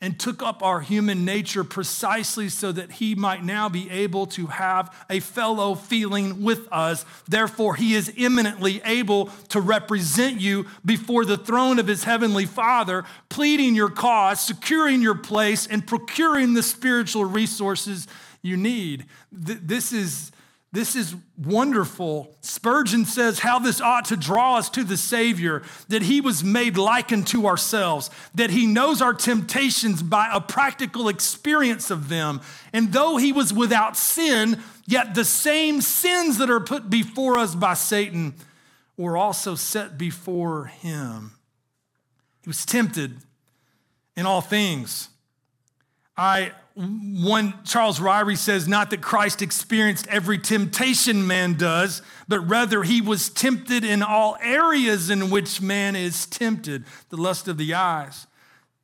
[0.07, 4.47] and took up our human nature precisely so that he might now be able to
[4.47, 7.05] have a fellow feeling with us.
[7.29, 13.03] Therefore, he is eminently able to represent you before the throne of his heavenly Father,
[13.31, 18.07] pleading your cause, securing your place, and procuring the spiritual resources
[18.43, 19.07] you need.
[19.33, 20.31] This is
[20.77, 22.37] this is wonderful.
[22.43, 26.77] Spurgeon says how this ought to draw us to the Savior, that He was made
[26.77, 32.43] like unto ourselves, that He knows our temptations by a practical experience of them.
[32.75, 37.55] And though He was without sin, yet the same sins that are put before us
[37.55, 38.35] by Satan
[38.99, 41.33] were also set before Him.
[42.43, 43.17] He was tempted
[44.15, 45.09] in all things.
[46.19, 52.83] I one Charles Ryrie says not that Christ experienced every temptation man does, but rather
[52.83, 57.73] he was tempted in all areas in which man is tempted the lust of the
[57.73, 58.27] eyes,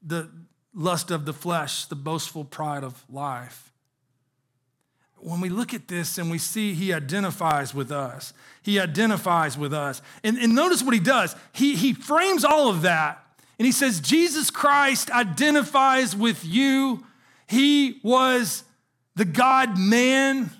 [0.03, 0.31] the
[0.75, 3.71] lust of the flesh, the boastful pride of life.
[5.19, 9.75] When we look at this and we see he identifies with us, he identifies with
[9.75, 10.01] us.
[10.25, 11.37] And, and notice what he does.
[11.53, 13.23] He, he frames all of that
[13.59, 17.05] and he says, Jesus Christ identifies with you
[17.53, 18.65] he was
[19.15, 20.51] the God man.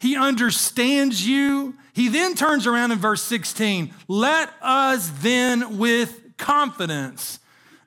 [0.00, 1.76] He understands you.
[1.92, 7.38] He then turns around in verse 16 let us then with confidence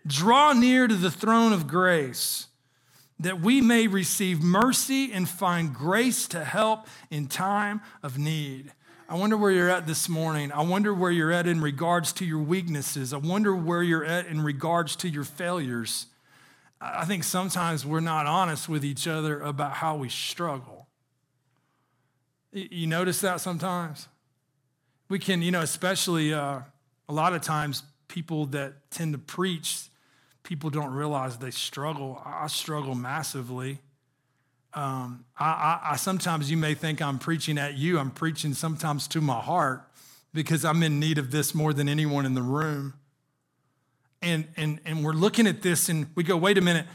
[0.07, 2.47] draw near to the throne of grace
[3.19, 8.71] that we may receive mercy and find grace to help in time of need.
[9.09, 10.51] I wonder where you're at this morning.
[10.51, 13.13] I wonder where you're at in regards to your weaknesses.
[13.13, 16.07] I wonder where you're at in regards to your failures.
[16.83, 20.87] I think sometimes we're not honest with each other about how we struggle.
[22.51, 24.09] You notice that sometimes?
[25.07, 26.59] We can, you know, especially uh,
[27.07, 29.83] a lot of times people that tend to preach,
[30.43, 32.21] people don't realize they struggle.
[32.25, 33.79] I struggle massively.
[34.73, 37.97] Um, I, I, I, sometimes you may think I'm preaching at you.
[37.97, 39.87] I'm preaching sometimes to my heart
[40.33, 42.95] because I'm in need of this more than anyone in the room
[44.23, 46.85] and, and, and we're looking at this and we go, wait a minute,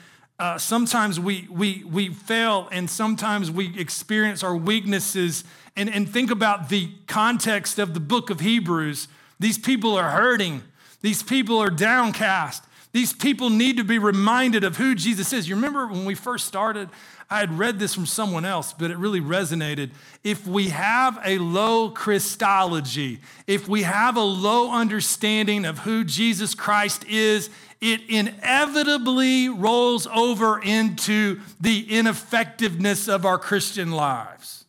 [0.41, 5.45] Uh, sometimes we, we, we fail and sometimes we experience our weaknesses.
[5.75, 9.09] And, and think about the context of the book of Hebrews.
[9.41, 10.63] These people are hurting,
[11.01, 12.63] these people are downcast.
[12.93, 15.49] These people need to be reminded of who Jesus is.
[15.49, 16.89] You remember when we first started?
[17.31, 19.91] I had read this from someone else, but it really resonated.
[20.25, 26.55] If we have a low Christology, if we have a low understanding of who Jesus
[26.55, 34.65] Christ is, it inevitably rolls over into the ineffectiveness of our Christian lives.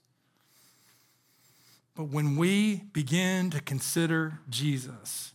[1.96, 5.34] But when we begin to consider Jesus,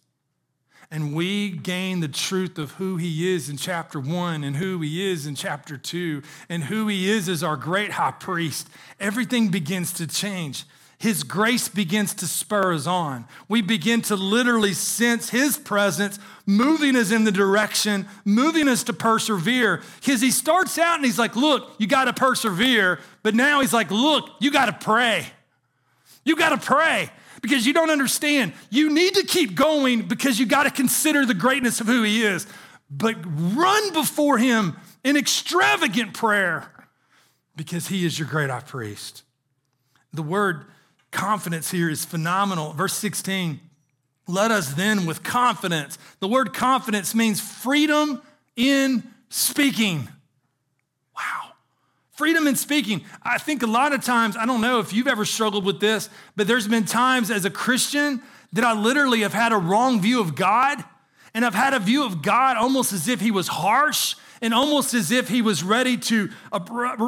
[0.95, 5.11] and we gain the truth of who he is in chapter one and who he
[5.11, 8.69] is in chapter two and who he is as our great high priest,
[9.01, 10.65] everything begins to change.
[10.99, 13.25] His grace begins to spur us on.
[13.49, 18.93] We begin to literally sense His presence moving us in the direction, moving us to
[18.93, 19.83] persevere.
[20.01, 23.01] Because He starts out and He's like, Look, you got to persevere.
[23.25, 25.27] But now He's like, Look, you got to pray.
[26.25, 27.11] You got to pray
[27.45, 28.55] because you don't understand.
[28.71, 32.23] You need to keep going because you got to consider the greatness of who He
[32.23, 32.47] is.
[32.91, 36.73] But run before Him in extravagant prayer
[37.55, 39.25] because He is your great high priest.
[40.15, 40.65] The word
[41.11, 42.73] confidence here is phenomenal.
[42.73, 43.61] Verse 16,
[44.27, 45.99] let us then with confidence.
[46.21, 48.23] The word confidence means freedom
[48.57, 50.09] in speaking.
[52.15, 53.05] Freedom in speaking.
[53.23, 56.09] I think a lot of times, I don't know if you've ever struggled with this,
[56.37, 60.21] but there's been times as a Christian that I literally have had a wrong view
[60.21, 60.83] of God.
[61.35, 64.95] And I've had a view of God almost as if he was harsh and almost
[64.95, 66.31] as if he was ready to,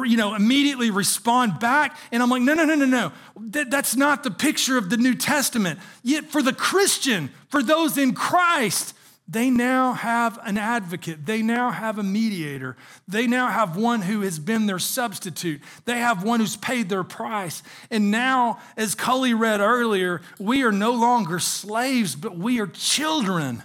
[0.05, 1.97] you know, immediately respond back.
[2.11, 3.11] And I'm like, no, no, no, no, no.
[3.37, 5.79] that's not the picture of the New Testament.
[6.03, 8.93] Yet for the Christian, for those in Christ,
[9.29, 11.25] they now have an advocate.
[11.25, 12.77] They now have a mediator.
[13.09, 15.61] They now have one who has been their substitute.
[15.83, 17.61] They have one who's paid their price.
[17.91, 23.63] And now, as Cully read earlier, we are no longer slaves, but we are children.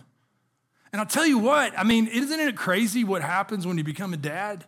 [0.93, 4.13] And I'll tell you what, I mean, isn't it crazy what happens when you become
[4.13, 4.65] a dad?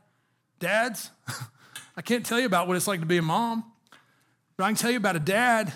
[0.60, 1.10] Dads,
[1.96, 3.64] I can't tell you about what it's like to be a mom,
[4.56, 5.72] but I can tell you about a dad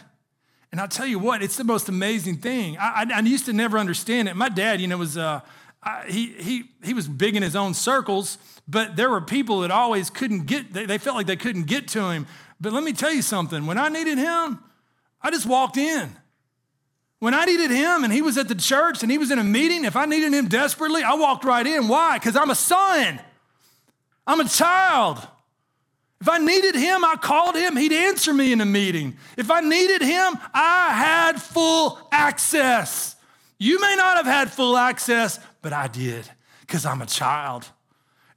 [0.70, 2.76] and I'll tell you what, it's the most amazing thing.
[2.78, 4.36] I, I, I used to never understand it.
[4.36, 5.40] My dad, you know, was uh,
[5.82, 9.70] I, he he he was big in his own circles, but there were people that
[9.70, 10.72] always couldn't get.
[10.72, 12.26] They, they felt like they couldn't get to him.
[12.60, 13.66] But let me tell you something.
[13.66, 14.58] When I needed him,
[15.22, 16.16] I just walked in.
[17.20, 19.44] When I needed him and he was at the church and he was in a
[19.44, 21.88] meeting, if I needed him desperately, I walked right in.
[21.88, 22.18] Why?
[22.18, 23.20] Because I'm a son.
[24.26, 25.26] I'm a child.
[26.20, 27.76] If I needed him, I called him.
[27.76, 29.16] He'd answer me in a meeting.
[29.36, 33.14] If I needed him, I had full access.
[33.58, 36.28] You may not have had full access, but I did
[36.60, 37.68] because I'm a child.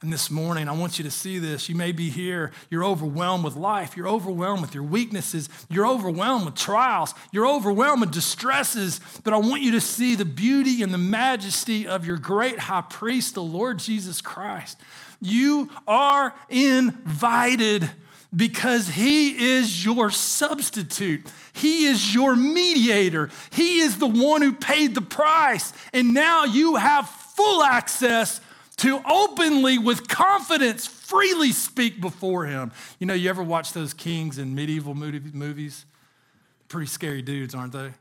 [0.01, 1.69] And this morning, I want you to see this.
[1.69, 6.45] You may be here, you're overwhelmed with life, you're overwhelmed with your weaknesses, you're overwhelmed
[6.45, 8.99] with trials, you're overwhelmed with distresses.
[9.23, 12.81] But I want you to see the beauty and the majesty of your great high
[12.81, 14.79] priest, the Lord Jesus Christ.
[15.21, 17.89] You are invited
[18.35, 21.31] because he is your substitute.
[21.53, 23.29] He is your mediator.
[23.51, 25.73] He is the one who paid the price.
[25.93, 28.41] And now you have full access
[28.77, 32.71] to openly, with confidence, freely speak before him.
[32.97, 35.85] You know, you ever watch those kings in medieval movies?
[36.67, 37.91] Pretty scary dudes, aren't they?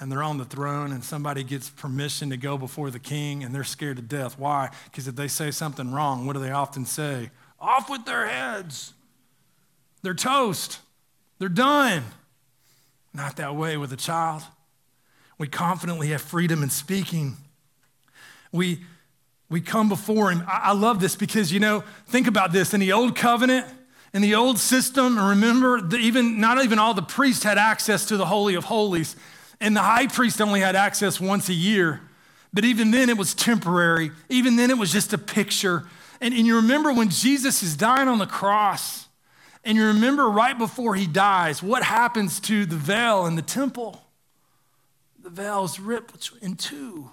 [0.00, 3.54] And they're on the throne and somebody gets permission to go before the king and
[3.54, 4.38] they're scared to death.
[4.38, 4.70] Why?
[4.84, 7.30] Because if they say something wrong, what do they often say?
[7.60, 8.92] Off with their heads.
[10.02, 10.78] They're toast.
[11.38, 12.04] They're done.
[13.12, 14.42] Not that way with a child.
[15.38, 17.36] We confidently have freedom in speaking.
[18.52, 18.84] We,
[19.48, 20.44] we come before him.
[20.46, 22.74] I, I love this because, you know, think about this.
[22.74, 23.66] In the old covenant,
[24.14, 28.16] in the old system, remember, the, even not even all the priests had access to
[28.16, 29.16] the Holy of Holies.
[29.60, 32.00] And the high priest only had access once a year.
[32.52, 34.10] But even then, it was temporary.
[34.28, 35.84] Even then, it was just a picture.
[36.20, 39.08] And, and you remember when Jesus is dying on the cross,
[39.64, 44.02] and you remember right before he dies, what happens to the veil in the temple?
[45.22, 47.10] The veil is ripped in two.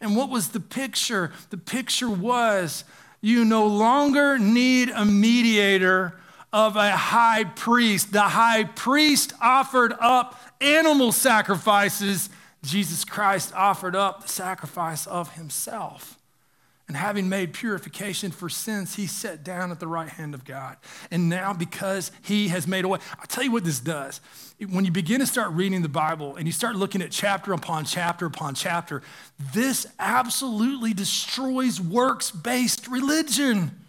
[0.00, 1.32] And what was the picture?
[1.50, 2.84] The picture was
[3.20, 6.18] you no longer need a mediator
[6.52, 8.12] of a high priest.
[8.12, 12.28] The high priest offered up animal sacrifices,
[12.62, 16.16] Jesus Christ offered up the sacrifice of himself.
[16.90, 20.76] And having made purification for sins, he sat down at the right hand of God.
[21.12, 24.20] And now, because he has made a way, I'll tell you what this does.
[24.68, 27.84] When you begin to start reading the Bible and you start looking at chapter upon
[27.84, 29.02] chapter upon chapter,
[29.54, 33.79] this absolutely destroys works based religion.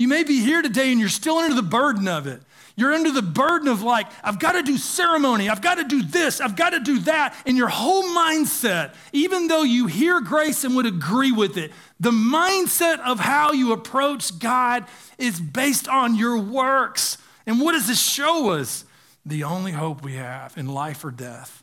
[0.00, 2.40] You may be here today and you're still under the burden of it.
[2.74, 6.02] You're under the burden of, like, I've got to do ceremony, I've got to do
[6.02, 7.36] this, I've got to do that.
[7.44, 12.12] And your whole mindset, even though you hear grace and would agree with it, the
[12.12, 14.86] mindset of how you approach God
[15.18, 17.18] is based on your works.
[17.44, 18.86] And what does this show us?
[19.26, 21.62] The only hope we have in life or death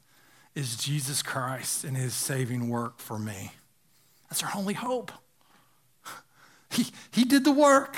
[0.54, 3.54] is Jesus Christ and his saving work for me.
[4.30, 5.12] That's our only hope.
[6.70, 7.96] He, he did the work.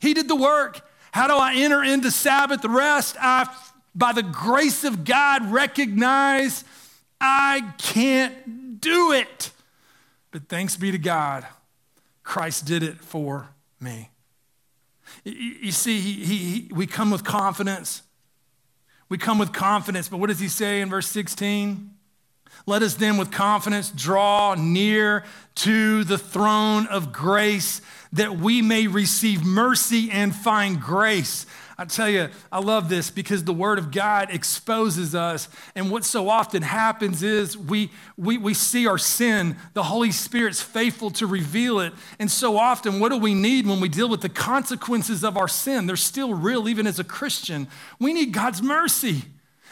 [0.00, 0.86] He did the work.
[1.12, 3.16] How do I enter into Sabbath rest?
[3.20, 3.48] I,
[3.94, 6.64] by the grace of God, recognize
[7.20, 9.50] I can't do it.
[10.30, 11.46] But thanks be to God,
[12.22, 14.10] Christ did it for me.
[15.24, 18.02] You see, he, he, we come with confidence.
[19.08, 21.90] We come with confidence, but what does he say in verse 16?
[22.70, 25.24] Let us then with confidence draw near
[25.56, 31.46] to the throne of grace that we may receive mercy and find grace.
[31.76, 35.48] I tell you, I love this because the Word of God exposes us.
[35.74, 39.56] And what so often happens is we, we, we see our sin.
[39.72, 41.92] The Holy Spirit's faithful to reveal it.
[42.20, 45.48] And so often, what do we need when we deal with the consequences of our
[45.48, 45.86] sin?
[45.86, 47.66] They're still real, even as a Christian.
[47.98, 49.24] We need God's mercy.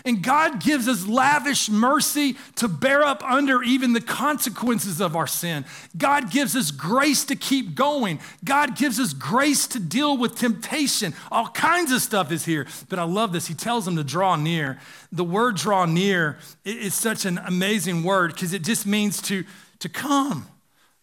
[0.05, 5.27] And God gives us lavish mercy to bear up under even the consequences of our
[5.27, 5.65] sin.
[5.97, 8.21] God gives us grace to keep going.
[8.45, 11.15] God gives us grace to deal with temptation.
[11.33, 12.67] All kinds of stuff is here.
[12.89, 13.49] But I love this.
[13.49, 14.79] He tells them to draw near.
[15.11, 19.45] The word draw near is such an amazing word because it just means to,
[19.81, 20.47] to come,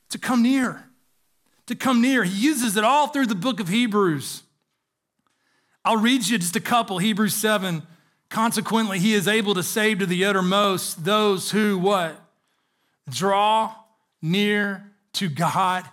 [0.10, 0.86] to come near,
[1.68, 2.24] to come near.
[2.24, 4.44] He uses it all through the book of Hebrews.
[5.84, 7.84] I'll read you just a couple Hebrews 7
[8.30, 12.20] Consequently, he is able to save to the uttermost those who what?
[13.10, 13.74] Draw
[14.22, 15.86] near to God.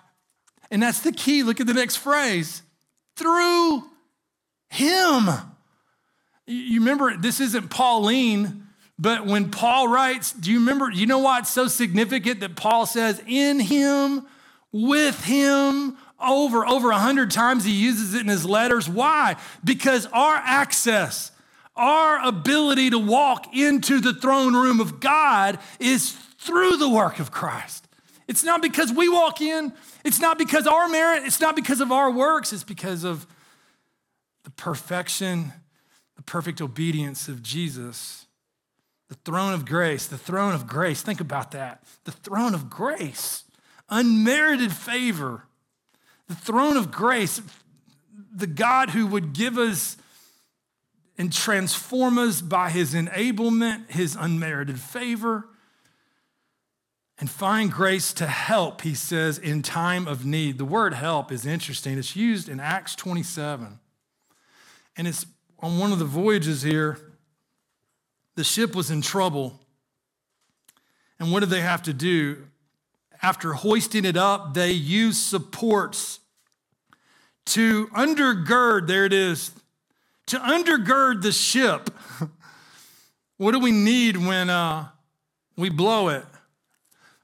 [0.71, 1.43] And that's the key.
[1.43, 2.63] Look at the next phrase.
[3.17, 3.85] Through
[4.71, 5.29] him.
[6.47, 8.67] You remember, this isn't Pauline,
[8.99, 12.87] but when Paul writes, do you remember, you know why it's so significant that Paul
[12.87, 14.27] says, in him,
[14.73, 18.89] with him, over, over a hundred times he uses it in his letters.
[18.89, 19.37] Why?
[19.65, 21.32] Because our access,
[21.83, 27.33] our ability to walk into the throne room of God is through the work of
[27.33, 27.89] Christ.
[28.29, 29.73] It's not because we walk in,
[30.05, 33.27] it's not because our merit, it's not because of our works, it's because of
[34.45, 35.53] the perfection,
[36.15, 38.27] the perfect obedience of Jesus.
[39.09, 41.03] The throne of grace, the throne of grace.
[41.03, 41.83] Think about that.
[42.05, 43.45] The throne of grace,
[43.91, 45.43] unmerited favor.
[46.29, 47.43] The throne of grace,
[48.35, 49.97] the God who would give us
[51.19, 55.49] and transform us by his enablement, his unmerited favor,
[57.19, 60.59] and find grace to help, he says, in time of need.
[60.59, 61.99] The word help is interesting.
[61.99, 63.79] It's used in Acts 27.
[64.97, 65.27] And it's
[65.61, 66.99] on one of the voyages here,
[68.35, 69.61] the ship was in trouble.
[71.21, 72.49] And what did they have to do?
[73.23, 76.19] After hoisting it up, they used supports
[77.45, 79.53] to undergird, there it is,
[80.27, 81.91] to undergird the ship.
[83.37, 84.89] what do we need when uh,
[85.57, 86.25] we blow it?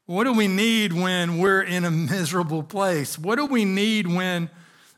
[0.06, 3.18] What do we need when we're in a miserable place?
[3.18, 4.48] What do we need when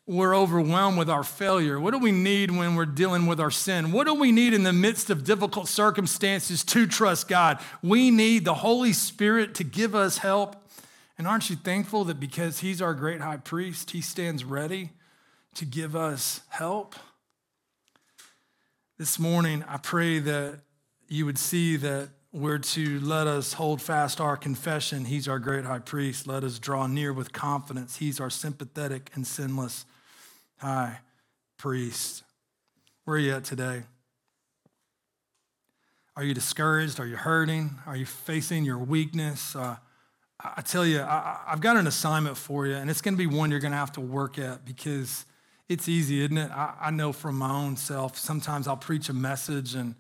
[0.07, 1.81] we're overwhelmed with our failure?
[1.81, 3.93] What do we need when we're dealing with our sin?
[3.93, 7.59] What do we need in the midst of difficult circumstances to trust God?
[7.83, 10.57] We need the Holy Spirit to give us help.
[11.19, 14.91] And aren't you thankful that because He's our great high priest, He stands ready
[15.55, 16.95] to give us help?
[19.01, 20.61] This morning, I pray that
[21.09, 25.07] you would see that we're to let us hold fast our confession.
[25.07, 26.27] He's our great high priest.
[26.27, 27.97] Let us draw near with confidence.
[27.97, 29.87] He's our sympathetic and sinless
[30.59, 30.99] high
[31.57, 32.25] priest.
[33.07, 33.85] Where are you at today?
[36.15, 37.01] Are you discouraged?
[37.01, 37.79] Are you hurting?
[37.87, 39.57] Are you facing your weakness?
[39.57, 39.77] Uh,
[40.39, 43.35] I tell you, I, have got an assignment for you, and it's going to be
[43.35, 45.25] one you're going to have to work at because
[45.71, 46.51] it's easy, isn't it?
[46.51, 49.95] I, I know from my own self, sometimes I'll preach a message and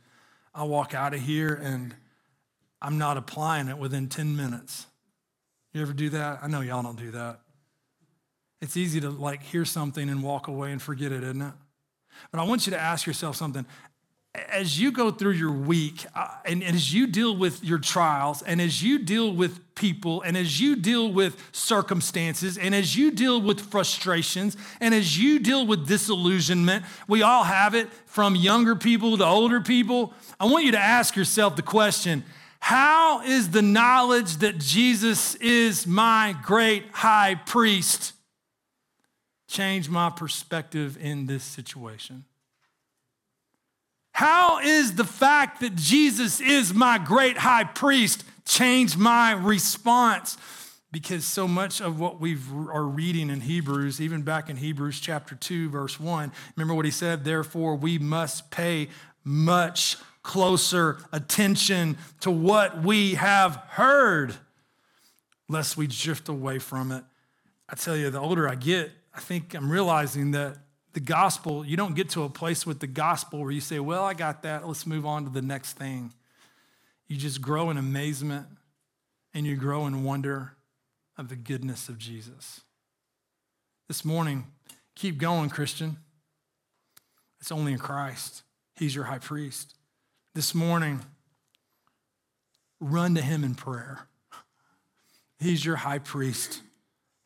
[0.52, 1.94] I'll walk out of here and
[2.82, 4.86] I'm not applying it within 10 minutes.
[5.72, 6.40] You ever do that?
[6.42, 7.38] I know y'all don't do that.
[8.60, 11.54] It's easy to like hear something and walk away and forget it, isn't it?
[12.32, 13.64] But I want you to ask yourself something.
[14.34, 18.42] As you go through your week uh, and, and, as you deal with your trials
[18.42, 23.10] and as you deal with people and as you deal with circumstances and as you
[23.10, 28.76] deal with frustrations and as you deal with disillusionment, we all have it from younger
[28.76, 30.14] people to older people.
[30.38, 32.24] I want you to ask yourself the question
[32.60, 38.12] how is the knowledge that Jesus is my great high priest
[39.48, 42.26] change my perspective in this situation?
[44.20, 50.36] How is the fact that Jesus is my great high priest change my response?
[50.92, 55.36] Because so much of what we are reading in Hebrews, even back in Hebrews chapter
[55.36, 57.24] 2, verse 1, remember what he said?
[57.24, 58.90] Therefore, we must pay
[59.24, 64.34] much closer attention to what we have heard,
[65.48, 67.04] lest we drift away from it.
[67.70, 70.58] I tell you, the older I get, I think I'm realizing that
[70.92, 74.04] the gospel, you don't get to a place with the gospel where you say, Well,
[74.04, 74.66] I got that.
[74.66, 76.12] Let's move on to the next thing.
[77.06, 78.46] You just grow in amazement
[79.34, 80.52] and you grow in wonder
[81.16, 82.60] of the goodness of Jesus.
[83.88, 84.46] This morning,
[84.94, 85.96] keep going, Christian.
[87.40, 88.42] It's only in Christ.
[88.76, 89.74] He's your high priest.
[90.34, 91.00] This morning,
[92.80, 94.06] run to him in prayer.
[95.38, 96.62] He's your high priest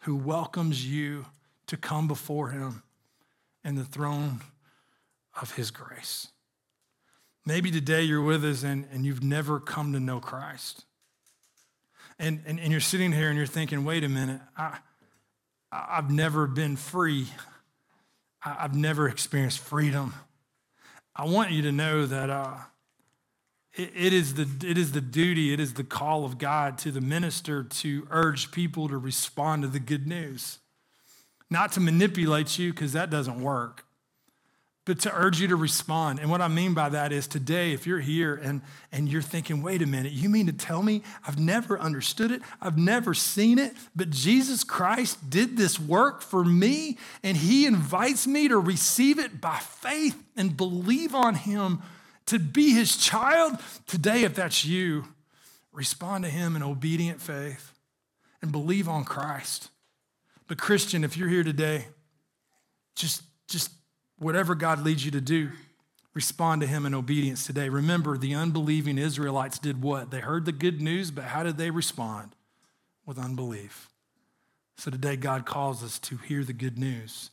[0.00, 1.26] who welcomes you
[1.66, 2.82] to come before him
[3.64, 4.42] and the throne
[5.40, 6.28] of his grace.
[7.46, 10.84] Maybe today you're with us and, and you've never come to know Christ.
[12.18, 14.78] And, and, and you're sitting here and you're thinking, wait a minute, I,
[15.72, 17.26] I've never been free.
[18.44, 20.14] I've never experienced freedom.
[21.16, 22.54] I want you to know that uh,
[23.72, 26.90] it, it, is the, it is the duty, it is the call of God to
[26.90, 30.58] the minister to urge people to respond to the good news
[31.50, 33.84] not to manipulate you, because that doesn't work,
[34.86, 36.18] but to urge you to respond.
[36.18, 38.60] And what I mean by that is today, if you're here and,
[38.92, 42.42] and you're thinking, wait a minute, you mean to tell me I've never understood it,
[42.60, 48.26] I've never seen it, but Jesus Christ did this work for me, and He invites
[48.26, 51.80] me to receive it by faith and believe on Him
[52.26, 53.58] to be His child?
[53.86, 55.04] Today, if that's you,
[55.72, 57.72] respond to Him in obedient faith
[58.42, 59.70] and believe on Christ.
[60.46, 61.86] But Christian, if you're here today,
[62.94, 63.70] just, just
[64.18, 65.50] whatever God leads you to do,
[66.12, 67.68] respond to him in obedience today.
[67.68, 70.10] Remember, the unbelieving Israelites did what?
[70.10, 72.34] They heard the good news, but how did they respond?
[73.06, 73.90] With unbelief.
[74.76, 77.30] So today, God calls us to hear the good news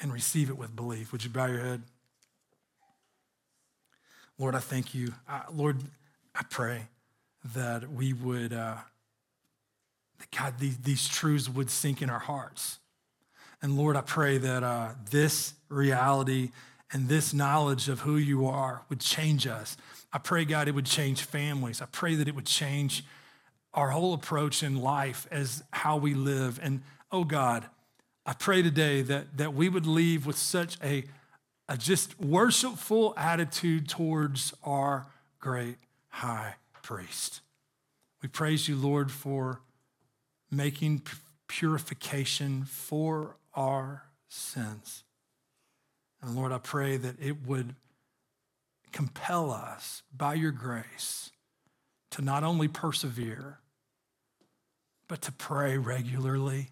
[0.00, 1.12] and receive it with belief.
[1.12, 1.82] Would you bow your head?
[4.38, 5.12] Lord, I thank you.
[5.52, 5.82] Lord,
[6.34, 6.88] I pray
[7.54, 8.52] that we would.
[8.52, 8.76] Uh,
[10.18, 12.78] that God, these, these truths would sink in our hearts.
[13.62, 16.50] And Lord, I pray that uh, this reality
[16.92, 19.76] and this knowledge of who you are would change us.
[20.12, 21.82] I pray, God, it would change families.
[21.82, 23.04] I pray that it would change
[23.72, 26.60] our whole approach in life as how we live.
[26.62, 27.66] And oh God,
[28.24, 31.04] I pray today that, that we would leave with such a,
[31.68, 35.06] a just worshipful attitude towards our
[35.40, 35.76] great
[36.08, 37.40] high priest.
[38.22, 39.60] We praise you, Lord, for
[40.56, 41.02] making
[41.48, 45.04] purification for our sins.
[46.22, 47.74] And Lord, I pray that it would
[48.92, 51.30] compel us by your grace
[52.10, 53.58] to not only persevere,
[55.08, 56.70] but to pray regularly,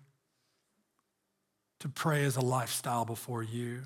[1.81, 3.83] to pray as a lifestyle before you,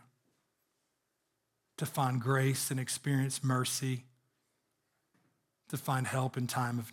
[1.79, 4.05] to find grace and experience mercy,
[5.69, 6.93] to find help in time of.